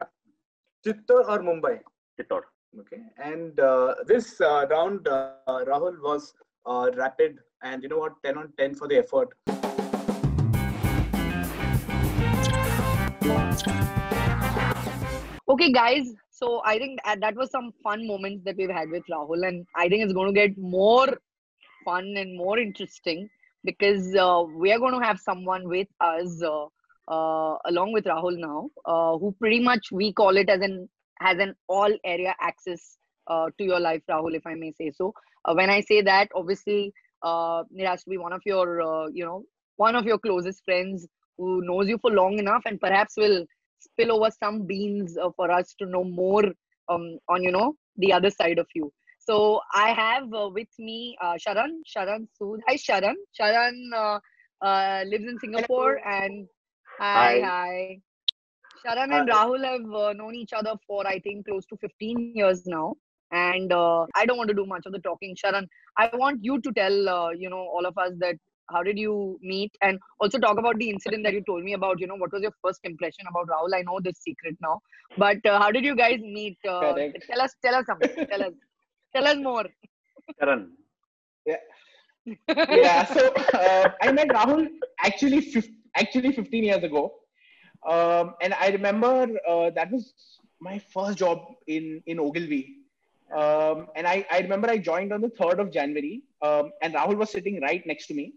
Chittor 0.85 1.29
or 1.29 1.39
Mumbai? 1.39 1.81
Chittor. 2.21 2.43
Okay, 2.77 3.03
and 3.19 3.61
uh, 3.61 3.95
this 4.05 4.41
uh, 4.41 4.67
round, 4.69 5.07
uh, 5.07 5.35
Rahul 5.47 6.03
was 6.03 6.35
rapid, 6.97 7.39
and 7.63 7.81
you 7.85 7.89
know 7.89 7.99
what? 7.99 8.15
10 8.25 8.37
on 8.37 8.53
10 8.59 8.75
for 8.75 8.89
the 8.89 8.97
effort. 8.99 9.29
Okay, 15.49 15.71
guys. 15.71 16.13
So 16.31 16.63
I 16.65 16.79
think 16.79 16.99
that, 17.05 17.37
was 17.37 17.53
some 17.53 17.73
fun 17.85 18.09
moments 18.09 18.45
that 18.45 18.57
we've 18.57 18.69
had 18.69 18.91
with 18.91 19.05
Rahul, 19.09 19.47
and 19.47 19.65
I 19.77 19.89
think 19.89 20.03
it's 20.03 20.13
going 20.13 20.35
to 20.35 20.41
get 20.41 20.59
more 20.59 21.07
fun 21.85 22.17
and 22.17 22.37
more 22.37 22.59
interesting 22.59 23.29
because 23.63 24.17
uh, 24.17 24.43
we 24.57 24.73
are 24.73 24.81
going 24.81 24.99
to 24.99 25.07
have 25.07 25.21
someone 25.21 25.69
with 25.69 25.87
us 26.01 26.43
uh, 26.43 26.65
uh, 27.07 27.57
along 27.67 27.93
with 27.93 28.07
Rahul 28.07 28.37
now, 28.37 28.69
who 29.19 29.33
pretty 29.39 29.61
much 29.61 29.93
we 29.93 30.13
call 30.13 30.37
it 30.37 30.49
as 30.49 30.61
an 30.61 30.89
has 31.21 31.39
an 31.39 31.55
all 31.69 31.93
area 32.05 32.35
access 32.41 32.99
uh, 33.29 33.47
to 33.59 33.65
your 33.65 33.81
life, 33.81 34.03
Rahul, 34.11 34.35
if 34.35 34.47
I 34.47 34.55
may 34.55 34.73
say 34.73 34.91
so. 34.91 35.13
Uh, 35.45 35.55
when 35.55 35.71
I 35.71 35.81
say 35.81 36.01
that, 36.03 36.29
obviously, 36.35 36.93
uh, 37.23 37.65
it 37.75 37.87
has 37.87 38.05
to 38.05 38.11
be 38.11 38.19
one 38.19 38.33
of 38.33 38.43
your, 38.45 38.83
uh, 38.83 39.07
you 39.13 39.25
know, 39.25 39.45
one 39.77 39.95
of 39.97 40.05
your 40.05 40.19
closest 40.19 40.63
friends 40.65 41.07
who 41.39 41.63
knows 41.65 41.89
you 41.89 41.99
for 41.99 42.11
long 42.11 42.39
enough 42.39 42.63
and 42.67 42.81
perhaps 42.81 43.15
will 43.17 43.45
spill 43.79 44.13
over 44.13 44.31
some 44.31 44.67
beans 44.67 45.17
uh, 45.19 45.31
for 45.37 45.51
us 45.51 45.75
to 45.79 45.87
know 45.87 46.05
more 46.05 46.45
um, 46.89 47.19
on, 47.29 47.43
you 47.43 47.51
know, 47.51 47.75
the 47.97 48.13
other 48.13 48.31
side 48.31 48.59
of 48.59 48.67
you. 48.75 48.93
So 49.19 49.61
I 49.75 49.91
have 49.91 50.33
uh, 50.35 50.51
with 50.53 50.69
me 50.79 51.17
uh, 51.23 51.35
Sharan, 51.35 51.81
Sharan 51.87 52.27
Sood. 52.41 52.59
Hi, 52.69 52.77
Sharan. 52.77 53.15
Sharan 53.39 53.75
uh, 53.95 54.19
uh, 54.65 55.05
lives 55.07 55.25
in 55.25 55.39
Singapore 55.39 56.01
and 56.07 56.49
hi, 56.99 57.41
Hi. 57.41 57.41
hi. 57.41 58.01
Sharan 58.85 59.13
and 59.19 59.31
Hi. 59.31 59.47
Rahul 59.47 59.65
have 59.65 59.95
uh, 59.95 60.13
known 60.13 60.35
each 60.35 60.53
other 60.53 60.75
for 60.87 61.07
I 61.07 61.19
think 61.19 61.47
close 61.47 61.65
to 61.67 61.77
15 61.77 62.33
years 62.35 62.67
now. 62.67 62.95
And 63.33 63.73
uh, 63.73 64.07
I 64.15 64.27
don't 64.27 64.37
want 64.37 64.49
to 64.49 64.55
do 64.55 64.67
much 64.67 64.87
of 64.87 64.93
the 64.93 64.99
talking. 65.01 65.35
Sharan, 65.35 65.67
I 65.97 66.11
want 66.13 66.45
you 66.45 66.61
to 66.61 66.73
tell 66.73 67.09
uh, 67.09 67.31
you 67.31 67.51
know 67.51 67.59
all 67.59 67.87
of 67.87 67.97
us 67.99 68.13
that 68.19 68.37
how 68.71 68.83
did 68.83 68.99
you 68.99 69.39
meet? 69.43 69.73
And 69.83 69.99
also 70.21 70.39
talk 70.39 70.59
about 70.59 70.79
the 70.79 70.89
incident 70.91 71.25
that 71.25 71.33
you 71.33 71.43
told 71.47 71.65
me 71.65 71.73
about. 71.75 72.01
You 72.01 72.07
know, 72.07 72.17
what 72.17 72.33
was 72.33 72.43
your 72.43 72.53
first 72.63 72.81
impression 72.85 73.25
about 73.29 73.49
Rahul? 73.49 73.75
I 73.75 73.83
know 73.83 73.99
this 74.03 74.19
secret 74.19 74.57
now, 74.61 74.81
but 75.17 75.45
uh, 75.47 75.59
how 75.59 75.71
did 75.71 75.85
you 75.85 75.97
guys 75.97 76.21
meet? 76.21 76.59
Uh, 76.69 76.95
tell 77.29 77.41
us, 77.41 77.55
tell 77.65 77.75
us 77.75 77.87
something. 77.87 78.27
tell 78.31 78.43
us, 78.43 78.53
tell 79.15 79.27
us 79.27 79.37
more. 79.37 79.65
Karan. 80.39 80.73
yeah, 81.47 81.57
yeah 82.71 83.05
so 83.05 83.33
uh, 83.55 83.91
I 84.01 84.13
met 84.13 84.29
Rahul 84.29 84.69
actually 85.03 85.41
fif- 85.41 85.69
actually 85.97 86.33
15 86.33 86.65
years 86.65 86.83
ago, 86.83 87.13
um, 87.89 88.35
and 88.41 88.55
I 88.55 88.69
remember 88.71 89.29
uh, 89.49 89.71
that 89.71 89.91
was 89.91 90.13
my 90.61 90.79
first 90.79 91.19
job 91.19 91.39
in 91.67 92.03
in 92.07 92.19
Ogilvy, 92.21 92.77
um, 93.35 93.89
and 93.97 94.07
I, 94.07 94.27
I 94.31 94.41
remember 94.41 94.71
I 94.71 94.79
joined 94.79 95.13
on 95.13 95.21
the 95.21 95.31
3rd 95.31 95.61
of 95.61 95.71
January, 95.73 96.23
um, 96.43 96.73
and 96.83 96.95
Rahul 96.95 97.17
was 97.17 97.31
sitting 97.31 97.61
right 97.61 97.85
next 97.87 98.07
to 98.09 98.15
me, 98.15 98.35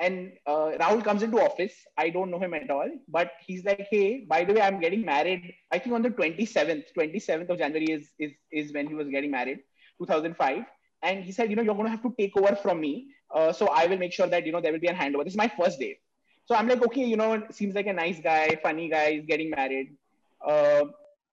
and 0.00 0.32
uh, 0.46 0.72
Rahul 0.82 1.04
comes 1.04 1.22
into 1.22 1.40
office. 1.40 1.74
I 1.98 2.10
don't 2.10 2.30
know 2.30 2.38
him 2.40 2.54
at 2.54 2.70
all, 2.70 2.90
but 3.08 3.32
he's 3.46 3.64
like, 3.64 3.86
"Hey, 3.90 4.24
by 4.28 4.44
the 4.44 4.52
way, 4.54 4.60
I'm 4.60 4.80
getting 4.80 5.04
married. 5.04 5.54
I 5.70 5.78
think 5.78 5.94
on 5.94 6.02
the 6.02 6.10
27th, 6.10 6.92
27th 6.94 7.48
of 7.50 7.58
January 7.58 7.86
is 7.90 8.10
is 8.18 8.32
is 8.52 8.72
when 8.72 8.86
he 8.88 8.94
was 8.94 9.08
getting 9.08 9.30
married, 9.30 9.60
2005." 9.98 10.64
And 11.02 11.24
he 11.24 11.32
said, 11.32 11.50
"You 11.50 11.56
know, 11.56 11.62
you're 11.62 11.74
going 11.74 11.86
to 11.86 11.96
have 11.96 12.02
to 12.02 12.14
take 12.18 12.36
over 12.36 12.54
from 12.56 12.80
me." 12.80 13.08
Uh, 13.34 13.52
so 13.52 13.68
I 13.68 13.86
will 13.86 13.98
make 13.98 14.12
sure 14.12 14.26
that 14.26 14.46
you 14.46 14.52
know 14.52 14.60
there 14.60 14.72
will 14.72 14.86
be 14.88 14.94
a 14.94 14.94
handover. 15.02 15.24
This 15.24 15.34
is 15.34 15.44
my 15.46 15.52
first 15.60 15.78
day. 15.80 15.98
So 16.45 16.55
I'm 16.55 16.67
like, 16.67 16.83
okay, 16.83 17.05
you 17.05 17.15
know, 17.15 17.43
seems 17.51 17.75
like 17.75 17.87
a 17.87 17.93
nice 17.93 18.19
guy, 18.19 18.59
funny 18.63 18.89
guy, 18.89 19.11
he's 19.13 19.25
getting 19.25 19.51
married. 19.51 19.95
Uh, 20.45 20.85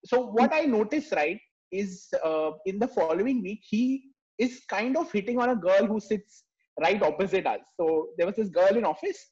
so 0.05 0.27
what 0.27 0.53
I 0.53 0.61
noticed, 0.61 1.11
right, 1.13 1.39
is 1.71 2.13
uh, 2.23 2.51
in 2.65 2.79
the 2.79 2.87
following 2.87 3.41
week 3.41 3.61
he 3.67 4.03
is 4.37 4.61
kind 4.69 4.95
of 4.95 5.11
hitting 5.11 5.39
on 5.39 5.49
a 5.49 5.55
girl 5.55 5.85
who 5.85 5.99
sits 5.99 6.43
right 6.79 7.01
opposite 7.01 7.47
us. 7.47 7.59
So 7.75 8.09
there 8.17 8.27
was 8.27 8.35
this 8.35 8.49
girl 8.49 8.77
in 8.77 8.85
office, 8.85 9.25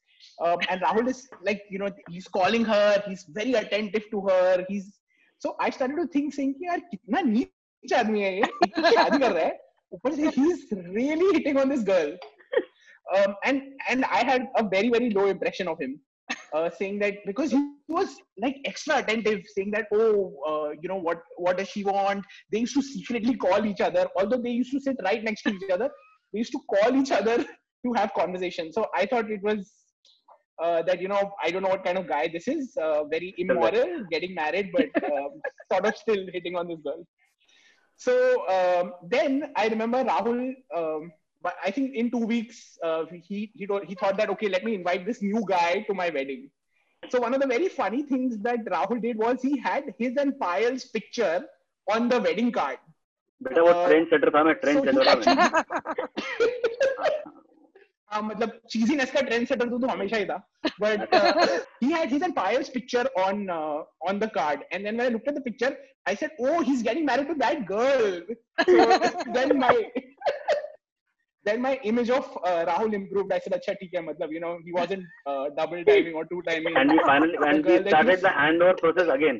um, 0.44 0.58
and 0.70 0.82
Rahul 0.82 1.08
is 1.08 1.28
like, 1.44 1.62
you 1.70 1.78
know, 1.78 1.90
he's 2.10 2.28
calling 2.28 2.66
her, 2.66 3.04
he's 3.08 3.26
very 3.30 3.54
attentive 3.54 4.10
to 4.12 4.22
her. 4.22 4.66
He's 4.68 5.00
so 5.38 5.56
I 5.60 5.70
started 5.70 5.98
to 5.98 6.08
think, 6.08 6.34
saying, 6.34 6.54
कि 6.54 6.68
यार 6.68 6.80
कितना 6.80 7.22
नीच 7.22 7.94
आदमी 7.94 8.22
है 8.22 8.36
ये, 8.36 8.42
एक 8.42 8.76
तो 8.76 8.92
शादी 8.92 9.18
कर 9.20 9.32
रहा 9.32 9.44
है, 9.44 9.60
ऊपर 9.94 10.16
से 10.16 10.32
he's 10.34 10.66
really 10.72 11.38
hitting 11.38 11.58
on 11.58 11.70
this 11.70 11.84
girl. 11.84 12.18
Um, 13.17 13.35
and 13.45 13.63
and 13.89 14.05
I 14.05 14.25
had 14.25 14.49
a 14.57 14.63
very 14.63 14.89
very 14.89 15.11
low 15.11 15.27
impression 15.27 15.67
of 15.69 15.81
him, 15.81 16.01
uh, 16.53 16.71
saying 16.71 16.99
that 17.01 17.15
because 17.27 17.51
he 17.51 17.61
was 17.89 18.17
like 18.39 18.57
extra 18.65 18.99
attentive, 18.99 19.43
saying 19.55 19.73
that 19.73 19.87
oh 19.93 20.33
uh, 20.49 20.71
you 20.81 20.89
know 20.89 20.97
what 20.97 21.23
what 21.37 21.59
does 21.59 21.69
she 21.69 21.85
want? 21.85 22.25
They 22.53 22.61
used 22.61 22.75
to 22.75 22.83
secretly 22.83 23.35
call 23.37 23.67
each 23.67 23.81
other, 23.81 24.07
although 24.17 24.39
they 24.39 24.51
used 24.51 24.73
to 24.73 24.81
sit 24.81 24.97
right 25.03 25.23
next 25.23 25.43
to 25.43 25.51
each 25.51 25.71
other. 25.71 25.91
They 26.33 26.39
used 26.39 26.53
to 26.53 26.61
call 26.73 26.95
each 26.95 27.11
other 27.11 27.45
to 27.85 27.93
have 27.95 28.13
conversation. 28.15 28.73
So 28.73 28.87
I 28.95 29.07
thought 29.07 29.31
it 29.31 29.43
was 29.43 29.71
uh, 30.63 30.83
that 30.83 31.01
you 31.01 31.09
know 31.09 31.33
I 31.43 31.51
don't 31.51 31.63
know 31.63 31.71
what 31.71 31.85
kind 31.85 31.99
of 31.99 32.07
guy 32.07 32.29
this 32.29 32.47
is, 32.47 32.77
uh, 32.81 33.05
very 33.05 33.35
immoral, 33.39 34.05
getting 34.11 34.35
married, 34.35 34.71
but 34.73 34.91
um, 35.05 35.41
sort 35.73 35.87
of 35.87 35.97
still 35.97 36.27
hitting 36.33 36.57
on 36.57 36.69
this 36.69 36.79
girl. 36.85 37.05
So 37.97 38.49
um, 38.49 38.93
then 39.09 39.53
I 39.57 39.67
remember 39.69 40.05
Rahul. 40.05 40.53
Um, 40.75 41.13
but 41.42 41.56
I 41.64 41.72
think 41.72 41.96
in 41.96 42.12
two 42.12 42.26
weeks, 42.34 42.78
uh, 42.84 43.06
he 43.30 43.52
he 43.54 43.66
told, 43.68 43.84
he 43.86 43.96
thought 43.96 44.18
that 44.18 44.30
okay, 44.36 44.50
let 44.50 44.64
me 44.64 44.74
invite 44.76 45.06
this 45.06 45.22
new 45.22 45.44
guy 45.48 45.82
to 45.90 45.94
my 45.94 46.10
wedding. 46.10 46.50
So 47.10 47.20
one 47.22 47.34
of 47.36 47.42
the 47.42 47.48
very 47.48 47.68
funny 47.68 48.04
things 48.04 48.38
that 48.50 48.66
Rahul 48.66 49.02
did 49.02 49.18
was 49.18 49.42
he 49.42 49.58
had 49.60 49.94
his 50.00 50.16
and 50.18 50.34
Payal's 50.40 50.86
picture 50.86 51.46
on 51.96 52.10
the 52.10 52.20
wedding 52.28 52.52
card. 52.60 52.78
बेटा 53.44 53.62
वो 53.62 53.70
Uh, 53.72 53.88
trend 53.88 54.06
setter 54.10 54.30
था 54.36 54.44
मैं 54.44 54.54
trend 54.60 54.78
So 54.78 54.84
he 54.84 54.90
shutter 54.90 55.06
था 55.06 55.14
मैं 55.16 55.16
actually- 55.16 55.40
हाँ 58.12 58.22
मतलब 58.24 58.50
चीजीनेस 58.72 59.12
का 59.12 59.22
trend 59.30 59.48
setter 59.48 59.70
तो, 59.70 59.78
तो 59.80 59.88
हमेशा 59.88 60.18
ही 60.18 60.26
था 60.26 60.38
but 60.82 61.00
he 61.84 61.90
had 61.96 62.10
his 62.16 62.22
and 62.28 62.36
Payal's 62.36 62.70
picture 62.76 63.06
on 63.26 63.42
uh, 63.58 63.80
on 64.12 64.20
the 64.24 64.30
card 64.38 64.60
and 64.72 64.80
then 64.86 64.94
when 65.02 65.08
I 65.08 65.10
looked 65.16 65.28
at 65.34 65.38
the 65.40 65.46
picture 65.50 65.72
I 66.12 66.14
said 66.22 66.32
oh 66.48 66.58
he's 66.70 66.84
getting 66.90 67.06
married 67.12 67.28
to 67.34 67.38
that 67.44 67.58
girl 67.66 68.22
so 68.70 68.76
then 69.40 69.50
my 69.66 69.74
then 71.45 71.61
my 71.65 71.71
image 71.91 72.11
of 72.11 72.27
uh, 72.49 72.65
Rahul 72.71 72.93
improved 73.01 73.33
I 73.33 73.39
said 73.45 73.55
अच्छा 73.59 73.73
ठीक 73.83 73.95
है 73.95 74.03
मतलब 74.09 74.33
you 74.37 74.41
know 74.45 74.53
he 74.67 74.73
wasn't 74.79 75.05
uh, 75.31 75.45
double 75.61 75.85
timing 75.91 76.19
or 76.23 76.25
two 76.33 76.41
timing 76.49 76.77
and 76.83 76.93
we 76.97 76.99
finally 77.11 77.39
and 77.51 77.71
we 77.71 77.79
started 77.89 78.21
the 78.27 78.33
handover 78.41 78.77
process 78.83 79.09
again 79.17 79.39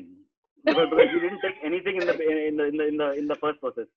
because, 0.65 0.89
because 0.93 1.11
he 1.15 1.19
didn't 1.25 1.41
take 1.45 1.59
anything 1.71 2.01
in 2.01 2.07
the 2.11 2.15
in 2.47 2.57
the 2.61 2.65
in 2.71 2.77
the 2.81 2.87
in 2.93 2.97
the, 3.03 3.09
in 3.23 3.27
the 3.33 3.37
first 3.45 3.61
process 3.65 3.87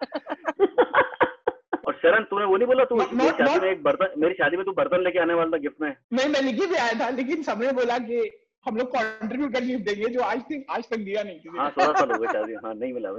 और 1.89 1.95
शरण 2.03 2.23
तूने 2.29 2.45
वो 2.51 2.57
नहीं 2.57 2.67
बोला 2.67 2.85
तू 2.91 2.97
मेरी 2.97 3.31
शादी 3.39 3.59
में 3.65 3.71
एक 3.71 3.83
बर्तन 3.83 4.13
मेरी 4.21 4.35
शादी 4.35 4.57
में 4.57 4.65
तू 4.67 4.73
बर्तन 4.77 5.03
लेके 5.05 5.19
आने 5.25 5.35
वाला 5.41 5.57
था 5.57 5.61
गिफ्ट 5.65 5.81
में 5.81 5.89
मैं 6.19 6.27
मैं 6.35 6.41
लिखी 6.43 6.67
भी 6.71 6.77
आया 6.85 6.93
था 7.01 7.09
लेकिन 7.17 7.43
सबने 7.49 7.73
बोला 7.81 7.99
कि 8.07 8.21
हम 8.67 8.77
लोग 8.77 8.89
कंट्रीब्यूट 8.97 9.53
कर 9.55 9.65
गिफ्ट 9.65 9.85
देंगे 9.89 10.09
जो 10.15 10.21
आज 10.29 10.41
तक 10.53 10.65
आज 10.77 10.85
तक 10.91 10.97
दिया 11.09 11.23
नहीं 11.23 11.39
किसी। 11.41 11.59
हाँ 11.59 11.69
सोलह 11.79 11.93
साल 11.99 12.13
हो 12.13 12.19
गए 12.23 12.33
शादी 12.39 12.55
हाँ 12.65 12.75
नहीं 12.75 12.93
मिला 12.93 13.11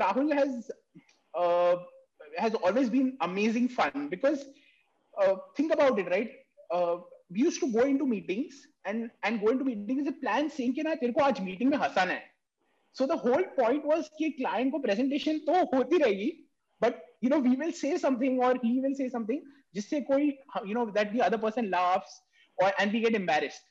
Rahul 0.00 0.32
has 0.38 0.70
uh, 1.37 1.75
has 2.37 2.53
always 2.55 2.89
been 2.89 3.17
amazing 3.21 3.67
fun 3.67 4.09
because 4.09 4.45
uh, 5.21 5.35
think 5.55 5.73
about 5.73 5.99
it, 5.99 6.09
right? 6.09 6.31
Uh, 6.71 6.97
we 7.29 7.39
used 7.39 7.59
to 7.59 7.71
go 7.71 7.81
into 7.81 8.05
meetings 8.05 8.67
and 8.85 9.09
and 9.23 9.41
go 9.41 9.49
into 9.49 9.63
meetings 9.63 10.05
with 10.05 10.13
a 10.13 10.19
plan 10.19 10.49
saying 10.49 10.73
कि 10.75 10.83
ना 10.83 10.95
तेरे 11.01 11.13
को 11.13 11.21
आज 11.23 11.39
मीटिंग 11.41 11.69
में 11.69 11.77
हंसाना 11.77 12.11
है. 12.11 12.21
So 12.93 13.07
the 13.07 13.17
whole 13.17 13.43
point 13.59 13.85
was 13.85 14.09
कि 14.19 14.35
client 14.39 14.71
को 14.71 14.81
presentation 14.83 15.39
तो 15.47 15.63
होती 15.73 15.97
रहेगी, 16.03 16.31
but 16.79 17.01
you 17.21 17.29
know 17.29 17.39
we 17.39 17.55
will 17.55 17.71
say 17.71 17.97
something 17.97 18.39
or 18.43 18.53
he 18.63 18.79
will 18.81 18.95
say 18.95 19.09
something 19.09 19.41
जिससे 19.75 20.01
कोई 20.11 20.33
you 20.65 20.73
know 20.73 20.89
that 20.91 21.13
the 21.13 21.21
other 21.21 21.37
person 21.37 21.69
laughs 21.69 22.21
or 22.61 22.71
and 22.79 22.91
we 22.91 23.01
get 23.01 23.15
embarrassed. 23.15 23.63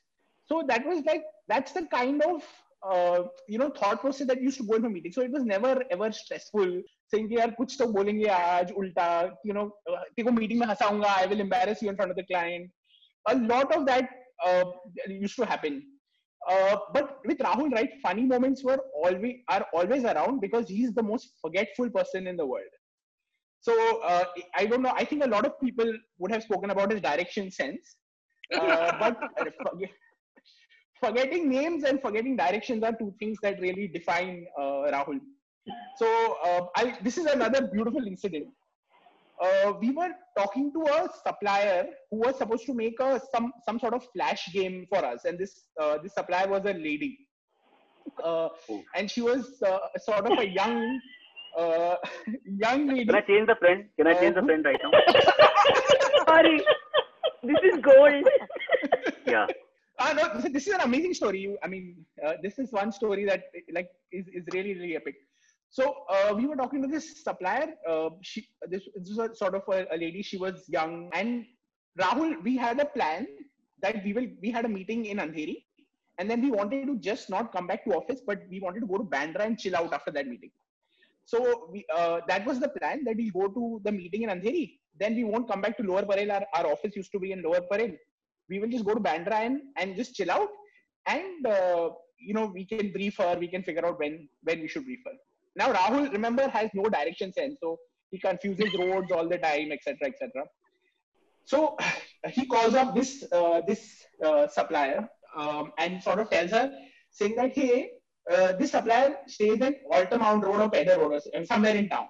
So 0.45 0.63
that 0.67 0.85
was 0.85 1.03
like 1.05 1.23
that's 1.47 1.71
the 1.71 1.85
kind 1.87 2.21
of 2.23 2.43
uh, 2.83 3.23
you 3.47 3.57
know 3.57 3.69
thought 3.69 4.01
process 4.01 4.27
that 4.27 4.41
used 4.41 4.57
to 4.57 4.63
go 4.63 4.75
into 4.75 4.89
meetings. 4.89 5.15
So 5.15 5.21
it 5.21 5.31
was 5.31 5.43
never 5.43 5.83
ever 5.91 6.11
stressful. 6.11 6.81
saying 7.12 7.28
yaar 7.38 7.50
kuch 7.58 7.74
to 7.80 7.86
bolenge 7.98 8.26
aaj 8.38 8.72
ulta 8.80 9.06
you 9.48 9.54
know 9.58 9.66
teko 10.16 10.32
meeting 10.38 10.58
mein 10.62 10.72
hasaunga 10.74 11.10
i 11.20 11.26
will 11.30 11.44
embarrass 11.46 11.82
you 11.82 11.90
in 11.92 11.98
front 12.00 12.12
of 12.14 12.18
the 12.20 12.28
client. 12.32 12.66
A 13.32 13.36
lot 13.52 13.70
of 13.76 13.84
that 13.90 14.08
uh, 14.46 14.64
used 15.24 15.38
to 15.40 15.46
happen. 15.52 15.74
Uh, 16.52 16.74
but 16.94 17.06
with 17.28 17.40
rahul 17.46 17.70
right 17.78 17.94
funny 18.04 18.24
moments 18.32 18.60
were 18.68 18.80
always 19.04 19.38
are 19.54 19.64
always 19.78 20.04
around 20.12 20.36
because 20.46 20.66
he's 20.74 20.92
the 20.98 21.06
most 21.12 21.32
forgetful 21.44 21.90
person 21.98 22.26
in 22.32 22.36
the 22.42 22.48
world. 22.52 22.74
So 23.66 23.74
uh, 24.10 24.24
i 24.60 24.66
don't 24.70 24.84
know 24.86 24.92
i 25.02 25.04
think 25.10 25.24
a 25.24 25.32
lot 25.36 25.46
of 25.48 25.54
people 25.64 25.88
would 26.18 26.32
have 26.34 26.44
spoken 26.48 26.70
about 26.74 26.92
his 26.94 27.02
direction 27.08 27.50
sense. 27.60 27.96
Uh, 28.58 28.92
but 29.02 29.16
uh, 29.40 29.88
forgetting 31.00 31.48
names 31.48 31.84
and 31.84 32.00
forgetting 32.00 32.36
directions 32.36 32.82
are 32.82 32.92
two 32.92 33.14
things 33.18 33.38
that 33.42 33.60
really 33.60 33.88
define 33.88 34.46
uh, 34.58 34.82
rahul. 34.94 35.20
So 35.96 36.06
uh, 36.44 36.62
I, 36.76 36.96
this 37.02 37.18
is 37.18 37.26
another 37.26 37.62
beautiful 37.72 38.06
incident. 38.06 38.48
Uh, 39.42 39.72
we 39.80 39.90
were 39.92 40.10
talking 40.36 40.72
to 40.72 40.80
a 40.82 41.08
supplier 41.26 41.86
who 42.10 42.18
was 42.18 42.36
supposed 42.38 42.66
to 42.66 42.74
make 42.74 42.98
a 43.00 43.20
some 43.32 43.52
some 43.64 43.78
sort 43.78 43.94
of 43.94 44.04
flash 44.12 44.42
game 44.52 44.86
for 44.88 45.04
us, 45.04 45.24
and 45.24 45.38
this 45.38 45.52
uh, 45.80 45.98
this 46.02 46.14
supplier 46.14 46.48
was 46.48 46.64
a 46.64 46.72
lady, 46.72 47.16
uh, 48.24 48.48
Oh. 48.70 48.82
and 48.96 49.10
she 49.10 49.20
was 49.22 49.62
uh, 49.62 49.78
sort 49.98 50.26
of 50.30 50.38
a 50.38 50.48
young 50.48 51.00
uh, 51.56 51.96
young 52.66 52.88
lady. 52.88 53.06
can 53.06 53.14
I 53.14 53.20
change 53.30 53.46
the 53.46 53.56
friend 53.62 53.84
can 53.96 54.06
I 54.08 54.14
change 54.14 54.34
the 54.34 54.42
Uh, 54.42 54.46
friend 54.50 54.64
right 54.64 54.80
now 54.82 54.92
Sorry. 56.28 56.58
This 57.42 57.60
is 57.70 57.78
gold. 57.80 58.24
yeah 59.26 59.46
Ah, 60.00 60.12
no, 60.16 60.24
this, 60.40 60.52
this 60.52 60.66
is 60.68 60.74
an 60.74 60.82
amazing 60.82 61.12
story. 61.12 61.56
I 61.62 61.66
mean, 61.66 62.04
uh, 62.24 62.34
this 62.42 62.58
is 62.60 62.70
one 62.72 62.90
story 62.92 63.24
that 63.24 63.44
like 63.76 63.88
is, 64.12 64.26
is 64.28 64.44
really 64.52 64.74
really 64.74 64.94
epic. 64.94 65.16
So 65.70 65.94
uh, 66.08 66.34
we 66.34 66.46
were 66.46 66.56
talking 66.56 66.82
to 66.82 66.88
this 66.88 67.22
supplier. 67.22 67.74
Uh, 67.88 68.10
she 68.22 68.48
this, 68.68 68.82
this 68.96 69.16
was 69.16 69.18
a, 69.18 69.34
sort 69.34 69.54
of 69.54 69.62
a, 69.68 69.86
a 69.94 69.96
lady. 69.96 70.22
She 70.22 70.38
was 70.38 70.64
young, 70.68 71.10
and 71.12 71.44
Rahul. 72.00 72.42
We 72.42 72.56
had 72.56 72.80
a 72.80 72.86
plan 72.86 73.26
that 73.82 74.02
we 74.04 74.12
will. 74.12 74.26
We 74.40 74.50
had 74.50 74.64
a 74.64 74.68
meeting 74.68 75.06
in 75.06 75.18
Andheri, 75.18 75.64
and 76.18 76.30
then 76.30 76.40
we 76.40 76.50
wanted 76.50 76.86
to 76.86 76.96
just 76.98 77.28
not 77.28 77.52
come 77.52 77.66
back 77.66 77.84
to 77.84 77.94
office, 77.94 78.20
but 78.26 78.42
we 78.50 78.60
wanted 78.60 78.80
to 78.80 78.86
go 78.86 78.98
to 78.98 79.04
Bandra 79.04 79.44
and 79.44 79.58
chill 79.58 79.76
out 79.76 79.92
after 79.92 80.10
that 80.12 80.26
meeting. 80.26 80.50
So 81.26 81.68
we 81.70 81.84
uh, 81.94 82.20
that 82.28 82.46
was 82.46 82.60
the 82.60 82.70
plan 82.70 83.04
that 83.04 83.16
we'll 83.16 83.48
go 83.48 83.48
to 83.52 83.80
the 83.84 83.92
meeting 83.92 84.22
in 84.22 84.30
Andheri. 84.30 84.78
Then 84.98 85.14
we 85.14 85.24
won't 85.24 85.48
come 85.48 85.60
back 85.60 85.76
to 85.76 85.82
Lower 85.82 86.04
Parel. 86.04 86.32
Our, 86.32 86.44
our 86.54 86.72
office 86.72 86.96
used 86.96 87.12
to 87.12 87.20
be 87.20 87.32
in 87.32 87.42
Lower 87.42 87.60
Parel 87.70 87.92
we 88.48 88.58
will 88.58 88.68
just 88.68 88.84
go 88.84 88.94
to 88.94 89.00
Bandra 89.00 89.34
and, 89.34 89.60
and 89.76 89.96
just 89.96 90.14
chill 90.14 90.30
out 90.30 90.48
and 91.06 91.46
uh, 91.46 91.90
you 92.18 92.34
know 92.34 92.46
we 92.46 92.64
can 92.64 92.92
brief 92.92 93.16
her 93.18 93.36
we 93.38 93.48
can 93.48 93.62
figure 93.62 93.86
out 93.86 93.98
when 93.98 94.28
when 94.42 94.60
we 94.60 94.68
should 94.68 94.84
brief 94.84 95.00
her 95.04 95.12
now 95.60 95.68
rahul 95.78 96.10
remember 96.16 96.48
has 96.56 96.70
no 96.80 96.84
direction 96.96 97.32
sense 97.38 97.56
so 97.62 97.76
he 98.10 98.18
confuses 98.26 98.74
roads 98.80 99.12
all 99.12 99.28
the 99.34 99.38
time 99.38 99.72
etc 99.76 100.08
etc 100.12 100.44
so 101.44 101.60
he 102.36 102.44
calls 102.46 102.74
up 102.74 102.94
this 102.98 103.12
uh, 103.38 103.60
this 103.68 103.82
uh, 104.26 104.46
supplier 104.56 105.08
um, 105.36 105.72
and 105.78 106.02
sort 106.02 106.18
of 106.18 106.30
tells 106.34 106.50
her 106.58 106.66
saying 107.10 107.36
that 107.40 107.52
hey 107.60 107.90
uh, 108.32 108.52
this 108.60 108.72
supplier 108.72 109.16
stays 109.26 109.60
at 109.62 109.76
Altamount 109.90 110.44
Road 110.44 110.60
or 110.60 110.70
Pedder 110.70 110.98
Road 110.98 111.20
or 111.34 111.44
somewhere 111.46 111.74
in 111.74 111.88
town 111.88 112.08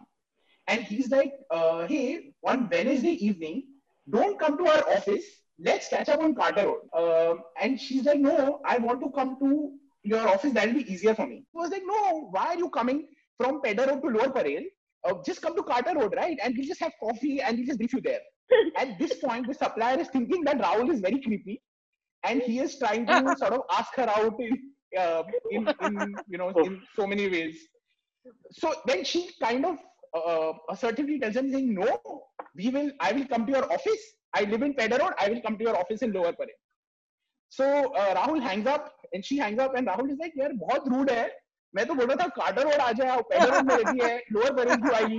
and 0.69 0.83
he's 0.83 1.11
like, 1.11 1.33
uh, 1.51 1.87
"Hey, 1.89 2.33
on 2.45 2.69
Wednesday 2.71 3.17
evening, 3.29 3.63
don't 4.17 4.39
come 4.39 4.57
to 4.59 4.67
our 4.73 4.83
office. 4.97 5.25
Let's 5.59 5.89
catch 5.89 6.09
up 6.09 6.21
on 6.21 6.35
Carter 6.35 6.67
Road." 6.71 6.83
Um, 7.03 7.41
and 7.61 7.81
she's 7.81 8.05
like, 8.05 8.21
"No, 8.21 8.61
I 8.65 8.79
want 8.79 9.01
to 9.05 9.11
come 9.19 9.39
to 9.41 9.73
your 10.03 10.29
office. 10.29 10.53
That'll 10.53 10.75
be 10.81 10.91
easier 10.93 11.15
for 11.15 11.27
me." 11.27 11.39
He 11.53 11.59
was 11.63 11.71
like, 11.71 11.87
"No, 11.93 12.29
why 12.37 12.47
are 12.49 12.59
you 12.65 12.69
coming 12.79 13.07
from 13.38 13.62
Pedder 13.62 13.88
Road 13.88 14.02
to 14.02 14.10
Lower 14.10 14.32
Parel? 14.32 14.64
Uh, 15.06 15.16
just 15.26 15.42
come 15.42 15.56
to 15.56 15.64
Carter 15.64 15.94
Road, 16.00 16.14
right? 16.16 16.38
And 16.44 16.56
we'll 16.58 16.68
just 16.68 16.80
have 16.80 16.94
coffee 17.00 17.42
and 17.42 17.58
we'll 17.58 17.68
just 17.68 17.80
brief 17.80 17.94
you 17.94 18.02
there." 18.02 18.22
At 18.78 19.00
this 19.00 19.16
point, 19.16 19.48
the 19.48 19.54
supplier 19.54 20.00
is 20.00 20.10
thinking 20.10 20.44
that 20.46 20.60
Rahul 20.60 20.92
is 20.94 21.00
very 21.02 21.22
creepy, 21.22 21.62
and 22.24 22.42
he 22.42 22.60
is 22.60 22.78
trying 22.80 23.06
to 23.08 23.36
sort 23.38 23.54
of 23.54 23.62
ask 23.72 23.94
her 23.96 24.10
out 24.10 24.40
in, 24.40 24.74
uh, 24.98 25.24
in, 25.52 25.68
in 25.82 26.16
you 26.28 26.38
know 26.38 26.50
in 26.50 26.82
so 26.96 27.08
many 27.08 27.30
ways. 27.30 27.58
So 28.52 28.74
then 28.86 29.04
she 29.04 29.30
kind 29.42 29.66
of 29.66 29.78
uh, 30.14 30.54
assertively 30.70 31.20
tells 31.20 31.36
him, 31.36 31.52
saying, 31.52 31.74
"No, 31.74 32.24
we 32.56 32.70
will. 32.70 32.92
I 33.00 33.12
will 33.14 33.26
come 33.28 33.46
to 33.46 33.52
your 33.52 33.72
office. 33.72 34.04
I 34.34 34.44
live 34.44 34.62
in 34.62 34.74
Pedder 34.74 34.98
Road. 34.98 35.14
I 35.20 35.30
will 35.30 35.42
come 35.42 35.58
to 35.58 35.64
your 35.64 35.78
office 35.78 36.02
in 36.02 36.12
Lower 36.14 36.34
Parel." 36.34 36.60
So 37.50 37.94
uh, 37.94 38.16
Rahul 38.16 38.42
hangs 38.42 38.68
up, 38.68 38.94
and 39.14 39.24
she 39.24 39.38
hangs 39.38 39.60
up, 39.60 39.76
and 39.76 39.88
Rahul 39.88 40.12
is 40.12 40.18
like, 40.20 40.34
"यार 40.38 40.54
बहुत 40.60 40.88
rude 40.92 41.10
है. 41.10 41.30
मैं 41.75 41.87
तो 41.87 41.95
बोल 41.95 42.07
रहा 42.07 42.17
था 42.17 42.29
कार्डर 42.37 42.63
road 42.65 42.81
आ 42.81 42.91
जाओ, 42.99 43.21
पेडर 43.31 43.55
रोड 43.55 43.71
में 43.71 43.77
रहती 43.77 44.05
है, 44.05 44.17
लोअर 44.33 44.53
बरेली 44.53 44.77
क्यों 44.83 44.95
आई? 44.97 45.19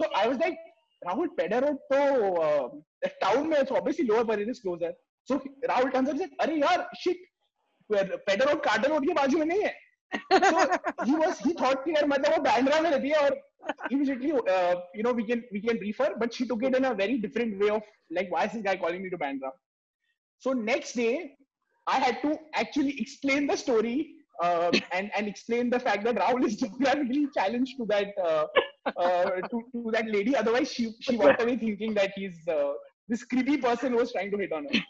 तो 0.00 0.10
I 0.16 0.28
was 0.28 0.38
like 0.40 0.56
Rahul, 1.02 1.28
Peddar 1.36 1.66
Road 1.66 1.76
तो 1.92 3.08
टाउन 3.20 3.46
में 3.48 3.56
सो 3.56 3.64
तो 3.64 3.74
obviously 3.74 4.06
lower 4.06 4.24
Parel 4.24 4.50
is 4.50 4.60
closer 4.62 4.94
so 5.28 5.36
Rahul 5.68 5.90
turns 5.90 6.22
up 6.22 6.40
अरे 6.40 6.56
यार 6.56 6.88
शिट 7.00 7.26
पेडर 7.90 8.48
रोड 8.48 8.64
कार्डर 8.64 8.88
रोड 8.90 9.06
के 9.06 9.14
बाजू 9.14 9.38
में 9.38 9.46
नहीं 9.46 9.62
है. 9.62 9.74
सो 10.12 11.04
ही 11.04 11.14
वाज 11.16 11.38
ही 11.46 11.52
थॉट 11.60 11.84
कि 11.84 11.90
यार 11.94 12.06
मतलब 12.06 12.32
वो 12.32 12.42
बांद्रा 12.42 12.80
में 12.80 12.90
रहती 12.90 13.08
है 13.08 13.18
और 13.18 13.40
immediately 13.92 14.28
you 14.28 15.02
know 15.02 15.12
we 15.14 15.22
can 15.24 15.44
we 15.52 15.60
can 15.60 15.78
refer 15.82 16.14
but 16.18 16.32
she 16.32 16.44
took 16.46 16.64
it 16.64 16.76
in 16.76 16.84
a 16.84 16.90
very 17.02 17.18
different 17.26 17.54
way 17.62 17.68
of 17.70 17.90
like 18.12 18.30
why 18.32 18.46
is 18.46 18.52
this 18.52 18.64
guy 18.64 18.76
calling 18.84 19.02
me 19.02 19.10
to 19.10 19.16
Bandra 19.16 19.50
so 20.42 20.52
next 20.62 20.96
day 20.96 21.08
I 21.86 22.00
had 22.00 22.22
to 22.22 22.30
actually 22.60 22.96
explain 23.00 23.46
the 23.46 23.54
story 23.64 23.96
um, 24.42 24.72
and 24.92 25.10
and 25.16 25.28
explain 25.28 25.70
the 25.70 25.80
fact 25.80 26.04
that 26.04 26.16
rahul 26.16 26.44
is 26.44 26.56
geographically 26.56 27.26
challenged 27.34 27.76
to 27.78 27.86
that 27.86 28.08
uh, 28.22 28.46
uh, 28.96 29.30
to, 29.50 29.62
to 29.72 29.90
that 29.92 30.06
lady. 30.06 30.36
Otherwise 30.36 30.70
she 30.72 30.92
she 31.00 31.16
walked 31.16 31.42
away 31.42 31.56
thinking 31.56 31.94
that 31.94 32.12
he's 32.16 32.46
uh, 32.48 32.72
this 33.08 33.24
creepy 33.24 33.56
person 33.56 33.92
who 33.92 33.98
was 33.98 34.12
trying 34.12 34.30
to 34.30 34.38
hit 34.38 34.52
on 34.52 34.64
her. 34.64 34.80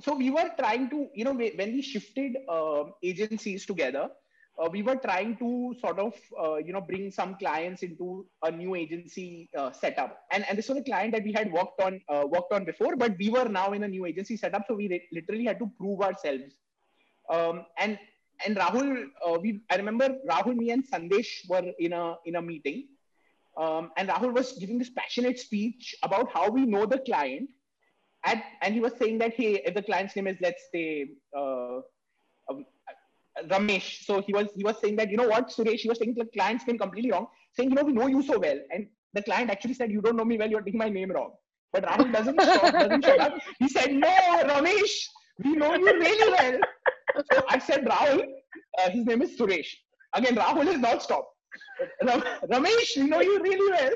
So 0.00 0.16
we 0.16 0.30
were 0.30 0.50
trying 0.58 0.88
to 0.90 1.08
you 1.14 1.24
know 1.24 1.34
when 1.34 1.72
we 1.72 1.82
shifted 1.82 2.36
um 2.48 2.92
agencies 3.02 3.66
together 3.66 4.08
uh, 4.60 4.68
we 4.70 4.82
were 4.82 4.96
trying 4.96 5.36
to 5.36 5.74
sort 5.80 5.98
of 5.98 6.14
uh, 6.42 6.56
you 6.56 6.72
know 6.72 6.80
bring 6.80 7.10
some 7.10 7.36
clients 7.36 7.82
into 7.82 8.26
a 8.42 8.50
new 8.50 8.74
agency 8.74 9.48
uh, 9.56 9.70
setup. 9.72 10.18
And 10.32 10.44
and 10.48 10.58
this 10.58 10.68
was 10.68 10.78
a 10.78 10.82
client 10.82 11.12
that 11.12 11.24
we 11.24 11.32
had 11.32 11.52
worked 11.52 11.80
on 11.80 12.00
uh, 12.08 12.24
worked 12.26 12.52
on 12.52 12.64
before 12.64 12.96
but 12.96 13.16
we 13.18 13.30
were 13.30 13.48
now 13.48 13.72
in 13.72 13.82
a 13.84 13.88
new 13.88 14.06
agency 14.06 14.36
setup. 14.36 14.64
So 14.66 14.74
we 14.74 14.88
re- 14.88 15.08
literally 15.12 15.44
had 15.44 15.58
to 15.60 15.70
prove 15.78 16.00
ourselves. 16.00 16.54
Um, 17.30 17.64
and 17.78 17.98
and 18.46 18.56
rahul 18.56 19.04
uh, 19.26 19.38
we 19.42 19.60
i 19.70 19.76
remember 19.76 20.08
rahul 20.30 20.56
me 20.56 20.70
and 20.70 20.84
sandesh 20.90 21.30
were 21.48 21.66
in 21.78 21.92
a 21.92 22.16
in 22.24 22.36
a 22.36 22.42
meeting 22.42 22.88
um, 23.56 23.90
and 23.96 24.08
rahul 24.08 24.32
was 24.32 24.52
giving 24.52 24.78
this 24.78 24.90
passionate 24.90 25.38
speech 25.38 25.94
about 26.02 26.30
how 26.32 26.48
we 26.50 26.64
know 26.64 26.84
the 26.86 26.98
client 26.98 27.48
and 28.24 28.42
and 28.62 28.74
he 28.74 28.80
was 28.80 28.92
saying 28.98 29.18
that 29.18 29.34
hey 29.34 29.52
if 29.64 29.74
the 29.74 29.82
client's 29.82 30.16
name 30.16 30.26
is 30.26 30.36
let's 30.40 30.64
say 30.72 31.10
uh, 31.36 31.78
um, 32.50 32.64
Ramesh. 33.48 34.04
So 34.04 34.20
he 34.20 34.32
was 34.32 34.48
he 34.54 34.64
was 34.64 34.76
saying 34.80 34.96
that 34.96 35.10
you 35.10 35.16
know 35.16 35.28
what 35.28 35.48
Suresh. 35.48 35.80
He 35.80 35.88
was 35.88 35.98
saying 35.98 36.14
the 36.14 36.26
client's 36.26 36.66
name 36.66 36.78
completely 36.78 37.12
wrong, 37.12 37.28
saying 37.56 37.70
you 37.70 37.76
know 37.76 37.84
we 37.84 37.92
know 37.92 38.06
you 38.06 38.22
so 38.22 38.38
well, 38.38 38.58
and 38.70 38.86
the 39.14 39.22
client 39.22 39.50
actually 39.50 39.74
said 39.74 39.90
you 39.90 40.00
don't 40.00 40.16
know 40.16 40.24
me 40.24 40.38
well. 40.38 40.50
You're 40.50 40.62
taking 40.62 40.78
my 40.78 40.88
name 40.88 41.10
wrong. 41.10 41.32
But 41.72 41.84
Rahul 41.84 42.12
doesn't 42.12 42.40
stop, 42.40 42.72
doesn't 42.72 43.04
shut 43.04 43.20
up. 43.20 43.34
He 43.58 43.68
said 43.68 43.92
no, 43.92 44.08
Ramesh, 44.08 45.06
we 45.44 45.52
know 45.52 45.74
you 45.74 45.86
really 45.86 46.32
well. 46.32 46.60
So 47.32 47.42
I 47.48 47.58
said 47.58 47.84
Rahul, 47.84 48.22
uh, 48.78 48.90
his 48.90 49.04
name 49.06 49.22
is 49.22 49.38
Suresh. 49.38 49.68
Again, 50.14 50.36
Rahul 50.36 50.66
is 50.66 50.78
not 50.78 51.02
stopped. 51.02 51.28
Ram- 52.06 52.22
Ramesh, 52.52 52.96
we 52.96 53.04
know 53.04 53.20
you 53.20 53.40
really 53.42 53.70
well. 53.70 53.92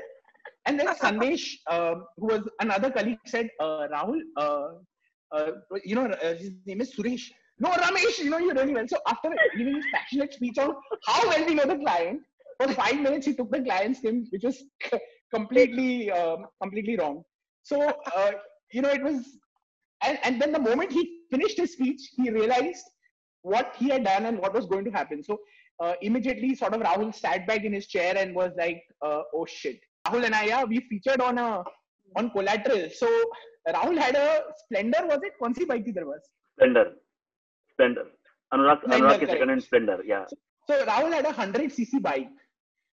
And 0.65 0.79
then 0.79 0.87
Sandesh, 0.95 1.45
um, 1.69 2.05
who 2.17 2.27
was 2.27 2.49
another 2.59 2.89
colleague, 2.91 3.19
said, 3.25 3.49
uh, 3.59 3.87
Rahul, 3.93 4.19
uh, 4.37 4.67
uh, 5.31 5.51
you 5.83 5.95
know, 5.95 6.05
uh, 6.05 6.35
his 6.35 6.51
name 6.65 6.81
is 6.81 6.95
Suresh. 6.95 7.31
No, 7.59 7.69
Ramesh, 7.69 8.19
you 8.19 8.29
know 8.29 8.37
you 8.37 8.51
really 8.53 8.73
well. 8.73 8.87
So 8.87 8.97
after 9.07 9.29
giving 9.57 9.75
his 9.75 9.85
passionate 9.93 10.33
speech 10.33 10.57
on 10.57 10.75
how 11.07 11.27
well 11.29 11.45
we 11.45 11.53
know 11.55 11.65
the 11.65 11.77
client, 11.77 12.21
for 12.59 12.73
five 12.73 12.99
minutes 12.99 13.25
he 13.27 13.33
took 13.33 13.51
the 13.51 13.61
client's 13.61 14.03
name, 14.03 14.27
which 14.31 14.43
was 14.43 14.63
completely, 15.33 16.11
um, 16.11 16.45
completely 16.61 16.97
wrong. 16.97 17.23
So 17.63 17.93
uh, 18.15 18.31
you 18.71 18.81
know 18.81 18.89
it 18.89 19.03
was, 19.03 19.23
and, 20.03 20.19
and 20.23 20.41
then 20.41 20.51
the 20.51 20.59
moment 20.59 20.91
he 20.91 21.21
finished 21.31 21.57
his 21.57 21.73
speech, 21.73 22.01
he 22.17 22.29
realized 22.29 22.83
what 23.44 23.74
he 23.78 23.88
had 23.88 24.04
done 24.04 24.26
and 24.26 24.38
what 24.38 24.54
was 24.54 24.66
going 24.66 24.84
to 24.84 24.90
happen. 24.90 25.22
So 25.22 25.38
uh, 25.80 25.94
immediately, 26.02 26.54
sort 26.54 26.74
of 26.74 26.82
Rahul 26.82 27.14
sat 27.14 27.46
back 27.46 27.64
in 27.64 27.72
his 27.72 27.86
chair 27.86 28.16
and 28.16 28.34
was 28.34 28.52
like, 28.56 28.82
uh, 29.02 29.22
"Oh 29.34 29.46
shit." 29.46 29.80
Rahul 30.06 30.24
and 30.24 30.34
I, 30.34 30.44
yeah, 30.44 30.64
we 30.64 30.80
featured 30.88 31.20
on 31.20 31.38
a 31.38 31.64
on 32.16 32.30
collateral. 32.30 32.88
So 32.94 33.08
Rahul 33.68 33.98
had 33.98 34.16
a 34.16 34.42
Splendor, 34.64 35.06
was 35.06 35.20
it? 35.22 35.32
कौन 35.42 35.54
सी 35.54 35.66
bike 35.68 35.86
थी 35.86 35.94
there 35.94 36.06
was? 36.06 36.20
Splendor. 36.56 36.92
Splendor. 37.72 38.06
Anurag, 38.52 38.80
Splendor, 38.84 39.06
Anurag 39.06 39.12
is 39.12 39.18
correct. 39.18 39.32
second 39.32 39.50
in 39.50 39.60
Splendor. 39.60 39.98
Yeah. 40.04 40.24
So 40.68 40.84
Rahul 40.84 41.12
had 41.12 41.26
a 41.26 41.32
100cc 41.32 42.02
bike. 42.02 42.28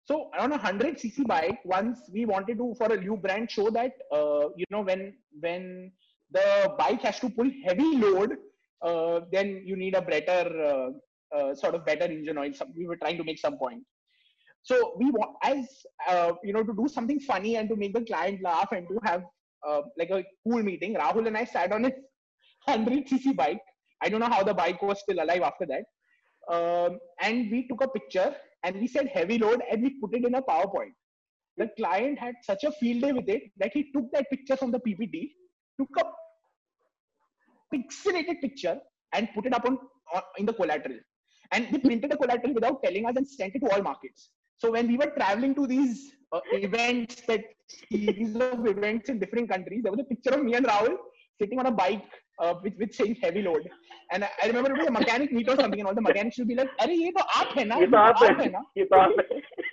So 0.04 0.30
on 0.38 0.52
a 0.52 0.58
100cc 0.58 1.26
bike, 1.26 1.58
once 1.64 1.98
we 2.12 2.24
wanted 2.24 2.58
to 2.58 2.74
for 2.78 2.92
a 2.92 3.00
new 3.00 3.16
brand 3.16 3.50
show 3.50 3.70
that 3.70 3.92
uh, 4.12 4.48
you 4.56 4.66
know 4.70 4.82
when 4.82 5.14
when 5.40 5.92
the 6.32 6.74
bike 6.78 7.02
has 7.02 7.20
to 7.20 7.30
pull 7.30 7.50
heavy 7.64 7.96
load, 7.96 8.36
uh, 8.87 9.21
then 9.31 9.63
you 9.65 9.75
need 9.75 9.95
a 9.95 10.01
better 10.01 10.43
uh, 10.71 10.89
uh, 11.37 11.55
sort 11.55 11.75
of 11.75 11.85
better 11.85 12.05
engine 12.05 12.37
oil. 12.37 12.51
We 12.75 12.87
were 12.87 12.97
trying 12.97 13.17
to 13.17 13.23
make 13.23 13.39
some 13.39 13.57
point. 13.57 13.83
So 14.63 14.95
we 14.97 15.11
want 15.11 15.35
as 15.43 15.65
uh, 16.07 16.33
you 16.43 16.53
know 16.53 16.63
to 16.63 16.73
do 16.73 16.87
something 16.87 17.19
funny 17.19 17.55
and 17.57 17.69
to 17.69 17.75
make 17.75 17.93
the 17.93 18.05
client 18.05 18.41
laugh 18.43 18.69
and 18.71 18.87
to 18.87 18.99
have 19.03 19.23
like 19.97 20.11
a 20.11 20.23
cool 20.43 20.61
meeting. 20.63 20.95
Rahul 20.95 21.27
and 21.27 21.37
I 21.37 21.45
sat 21.45 21.71
on 21.71 21.85
a 21.85 21.91
100cc 22.69 23.35
bike. 23.35 23.61
I 24.01 24.09
don't 24.09 24.19
know 24.19 24.29
how 24.29 24.43
the 24.43 24.53
bike 24.53 24.81
was 24.81 24.99
still 24.99 25.23
alive 25.23 25.41
after 25.41 25.65
that 25.67 25.85
um, 26.51 26.99
and 27.21 27.49
we 27.51 27.67
took 27.67 27.83
a 27.83 27.87
picture 27.87 28.35
and 28.63 28.79
we 28.79 28.87
said 28.87 29.07
heavy 29.07 29.37
load 29.37 29.61
and 29.69 29.81
we 29.81 29.99
put 29.99 30.15
it 30.15 30.25
in 30.25 30.35
a 30.35 30.41
PowerPoint. 30.41 30.93
The 31.57 31.69
client 31.77 32.19
had 32.19 32.35
such 32.43 32.63
a 32.63 32.71
field 32.71 33.03
day 33.03 33.13
with 33.13 33.29
it 33.29 33.43
that 33.57 33.71
he 33.73 33.91
took 33.93 34.11
that 34.11 34.29
picture 34.29 34.57
from 34.57 34.71
the 34.71 34.79
PPT, 34.79 35.31
took 35.79 35.89
a 35.97 36.03
pixelated 37.75 38.41
picture 38.41 38.77
and 39.13 39.29
put 39.35 39.45
it 39.45 39.53
up 39.53 39.65
on, 39.65 39.77
on 40.13 40.21
in 40.37 40.45
the 40.45 40.53
collateral. 40.53 40.97
And 41.51 41.67
they 41.71 41.77
printed 41.77 42.11
a 42.13 42.17
collateral 42.17 42.53
without 42.53 42.81
telling 42.83 43.05
us 43.05 43.15
and 43.15 43.27
sent 43.27 43.55
it 43.55 43.59
to 43.59 43.71
all 43.71 43.81
markets. 43.81 44.29
So 44.57 44.71
when 44.71 44.87
we 44.87 44.97
were 44.97 45.11
traveling 45.17 45.53
to 45.55 45.67
these 45.67 46.11
uh, 46.31 46.39
events, 46.53 47.21
that 47.27 47.43
series 47.89 48.35
of 48.35 48.65
events 48.65 49.09
in 49.09 49.19
different 49.19 49.49
countries, 49.49 49.81
there 49.83 49.91
was 49.91 50.01
a 50.01 50.05
picture 50.05 50.31
of 50.31 50.43
me 50.43 50.55
and 50.55 50.65
Rahul 50.65 50.95
sitting 51.39 51.59
on 51.59 51.65
a 51.65 51.71
bike 51.71 52.03
uh, 52.39 52.53
with, 52.63 52.73
with 52.79 52.93
saying 52.93 53.17
heavy 53.21 53.41
load. 53.41 53.69
And 54.11 54.23
I, 54.23 54.29
I 54.43 54.47
remember 54.47 54.71
it 54.71 54.77
was 54.77 54.87
a 54.87 54.91
mechanic 54.91 55.31
meet 55.31 55.49
or 55.49 55.55
something, 55.55 55.79
and 55.79 55.87
all 55.87 55.95
the 55.95 56.01
mechanics 56.01 56.35
should 56.35 56.47
be 56.47 56.55
like, 56.55 56.69
Are 56.79 56.89
ye 56.89 57.11
to 57.11 57.23
aap 57.23 57.51
hai 57.57 57.63
na? 57.63 57.79
Aap 57.79 58.51
na? 58.51 58.61
Ye 58.75 58.85
to 58.85 58.89
aap. 58.89 59.11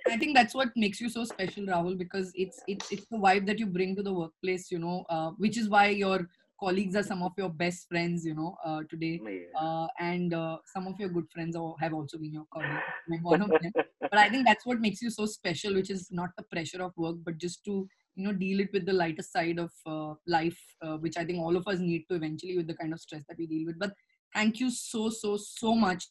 I 0.08 0.16
think 0.16 0.36
that's 0.36 0.54
what 0.54 0.70
makes 0.76 1.00
you 1.00 1.08
so 1.08 1.24
special, 1.24 1.64
Rahul, 1.64 1.96
because 1.96 2.32
it's 2.34 2.60
it's 2.66 2.90
it's 2.90 3.06
the 3.10 3.18
vibe 3.18 3.46
that 3.46 3.58
you 3.58 3.66
bring 3.66 3.94
to 3.96 4.02
the 4.02 4.12
workplace, 4.12 4.70
you 4.70 4.78
know, 4.78 5.04
uh, 5.08 5.30
which 5.38 5.56
is 5.56 5.68
why 5.68 5.88
your 5.88 6.28
colleagues 6.64 6.96
are 7.00 7.02
some 7.02 7.22
of 7.22 7.32
your 7.36 7.48
best 7.62 7.88
friends, 7.88 8.24
you 8.24 8.34
know, 8.34 8.56
uh, 8.64 8.80
today, 8.90 9.20
uh, 9.60 9.86
and 9.98 10.34
uh, 10.34 10.56
some 10.74 10.86
of 10.86 10.98
your 11.00 11.08
good 11.16 11.28
friends 11.34 11.56
are, 11.56 11.74
have 11.80 11.94
also 11.94 12.18
been 12.18 12.32
your 12.32 12.46
colleagues. 12.52 12.82
One 13.22 13.42
of 13.42 13.50
them. 13.50 13.72
But 14.10 14.18
I 14.18 14.28
think 14.28 14.46
that's 14.46 14.66
what 14.66 14.80
makes 14.80 15.02
you 15.02 15.10
so 15.10 15.26
special, 15.26 15.74
which 15.74 15.90
is 15.90 16.08
not 16.10 16.30
the 16.36 16.44
pressure 16.54 16.82
of 16.82 16.92
work, 16.96 17.16
but 17.24 17.38
just 17.38 17.64
to 17.64 17.88
you 18.16 18.24
know 18.26 18.32
deal 18.32 18.60
it 18.60 18.70
with 18.72 18.84
the 18.86 18.92
lighter 18.92 19.22
side 19.22 19.58
of 19.58 19.70
uh, 19.86 20.14
life, 20.26 20.60
uh, 20.82 20.96
which 20.98 21.16
I 21.16 21.24
think 21.24 21.38
all 21.40 21.56
of 21.56 21.66
us 21.66 21.78
need 21.78 22.04
to 22.10 22.16
eventually 22.16 22.56
with 22.56 22.66
the 22.66 22.74
kind 22.74 22.92
of 22.92 23.00
stress 23.00 23.24
that 23.28 23.38
we 23.38 23.46
deal 23.46 23.66
with. 23.66 23.78
But 23.78 23.92
thank 24.34 24.60
you 24.60 24.70
so 24.70 25.08
so 25.10 25.36
so 25.36 25.74
much 25.74 26.04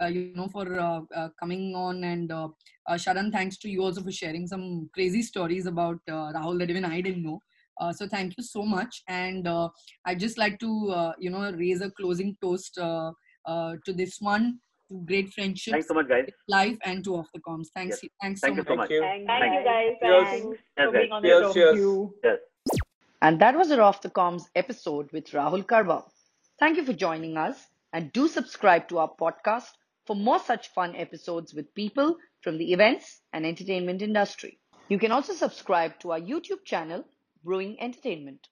uh, 0.00 0.06
you 0.06 0.32
know 0.34 0.48
for 0.48 0.66
uh, 0.78 1.00
uh, 1.14 1.28
coming 1.38 1.74
on 1.74 2.02
and 2.04 2.32
uh, 2.32 2.48
uh, 2.88 2.94
sharan 3.04 3.30
thanks 3.32 3.58
to 3.58 3.68
you 3.68 3.82
also 3.82 4.02
for 4.02 4.12
sharing 4.12 4.46
some 4.46 4.88
crazy 4.94 5.22
stories 5.22 5.66
about 5.66 6.00
uh, 6.08 6.28
rahul 6.36 6.58
that 6.58 6.70
even 6.70 6.84
i 6.84 7.00
didn't 7.00 7.26
know 7.28 7.40
uh, 7.80 7.92
so 7.92 8.06
thank 8.08 8.34
you 8.36 8.42
so 8.44 8.62
much 8.62 9.02
and 9.08 9.46
uh, 9.48 9.68
i'd 10.06 10.20
just 10.20 10.38
like 10.38 10.58
to 10.58 10.90
uh, 10.90 11.12
you 11.18 11.30
know 11.30 11.50
raise 11.52 11.80
a 11.80 11.90
closing 11.92 12.36
toast 12.42 12.78
uh, 12.78 13.10
uh, 13.46 13.72
to 13.84 13.92
this 13.92 14.16
one 14.20 14.58
to 14.88 15.00
great 15.06 15.32
friendships 15.32 15.72
Thanks 15.72 15.88
so 15.88 15.94
much, 15.94 16.08
guys. 16.08 16.26
life 16.48 16.76
and 16.84 17.02
to 17.04 17.16
off 17.16 17.28
the 17.34 17.40
comms 17.40 17.68
thanks 17.74 17.98
Yes. 18.02 18.10
thanks 18.22 18.40
Thank 18.40 18.56
so 18.56 18.72
you 18.72 18.76
much 18.76 18.88
so 18.90 19.00
much. 19.00 19.06
Thank 19.06 19.20
you. 19.20 19.26
Thank 19.26 19.54
you 19.58 19.64
guys. 19.64 19.92
Cheers. 20.02 20.28
Thanks 20.28 20.58
Yes, 20.78 20.86
for 20.86 20.92
being 20.92 21.08
guys. 21.08 21.16
on 21.16 21.22
the 21.22 21.28
show. 21.28 21.52
cheers. 21.52 22.10
Yes. 22.24 22.38
And 23.22 23.40
that 23.40 23.56
was 23.56 23.70
our 23.70 23.80
Off 23.80 24.02
the 24.02 24.10
Comms 24.10 24.44
episode 24.56 25.10
with 25.12 25.26
Rahul 25.30 25.64
Karwa. 25.64 26.02
Thank 26.58 26.76
you 26.76 26.84
for 26.84 26.92
joining 26.92 27.36
us 27.36 27.56
and 27.92 28.12
do 28.12 28.26
subscribe 28.28 28.88
to 28.88 28.98
our 28.98 29.10
podcast 29.20 29.70
for 30.06 30.16
more 30.16 30.40
such 30.40 30.68
fun 30.68 30.96
episodes 30.96 31.54
with 31.54 31.72
people 31.74 32.16
from 32.42 32.58
the 32.58 32.72
events 32.72 33.20
and 33.32 33.46
entertainment 33.46 34.02
industry. 34.02 34.58
You 34.88 34.98
can 34.98 35.12
also 35.12 35.32
subscribe 35.32 35.98
to 36.00 36.12
our 36.12 36.20
YouTube 36.20 36.64
channel, 36.64 37.04
Brewing 37.42 37.80
Entertainment. 37.80 38.48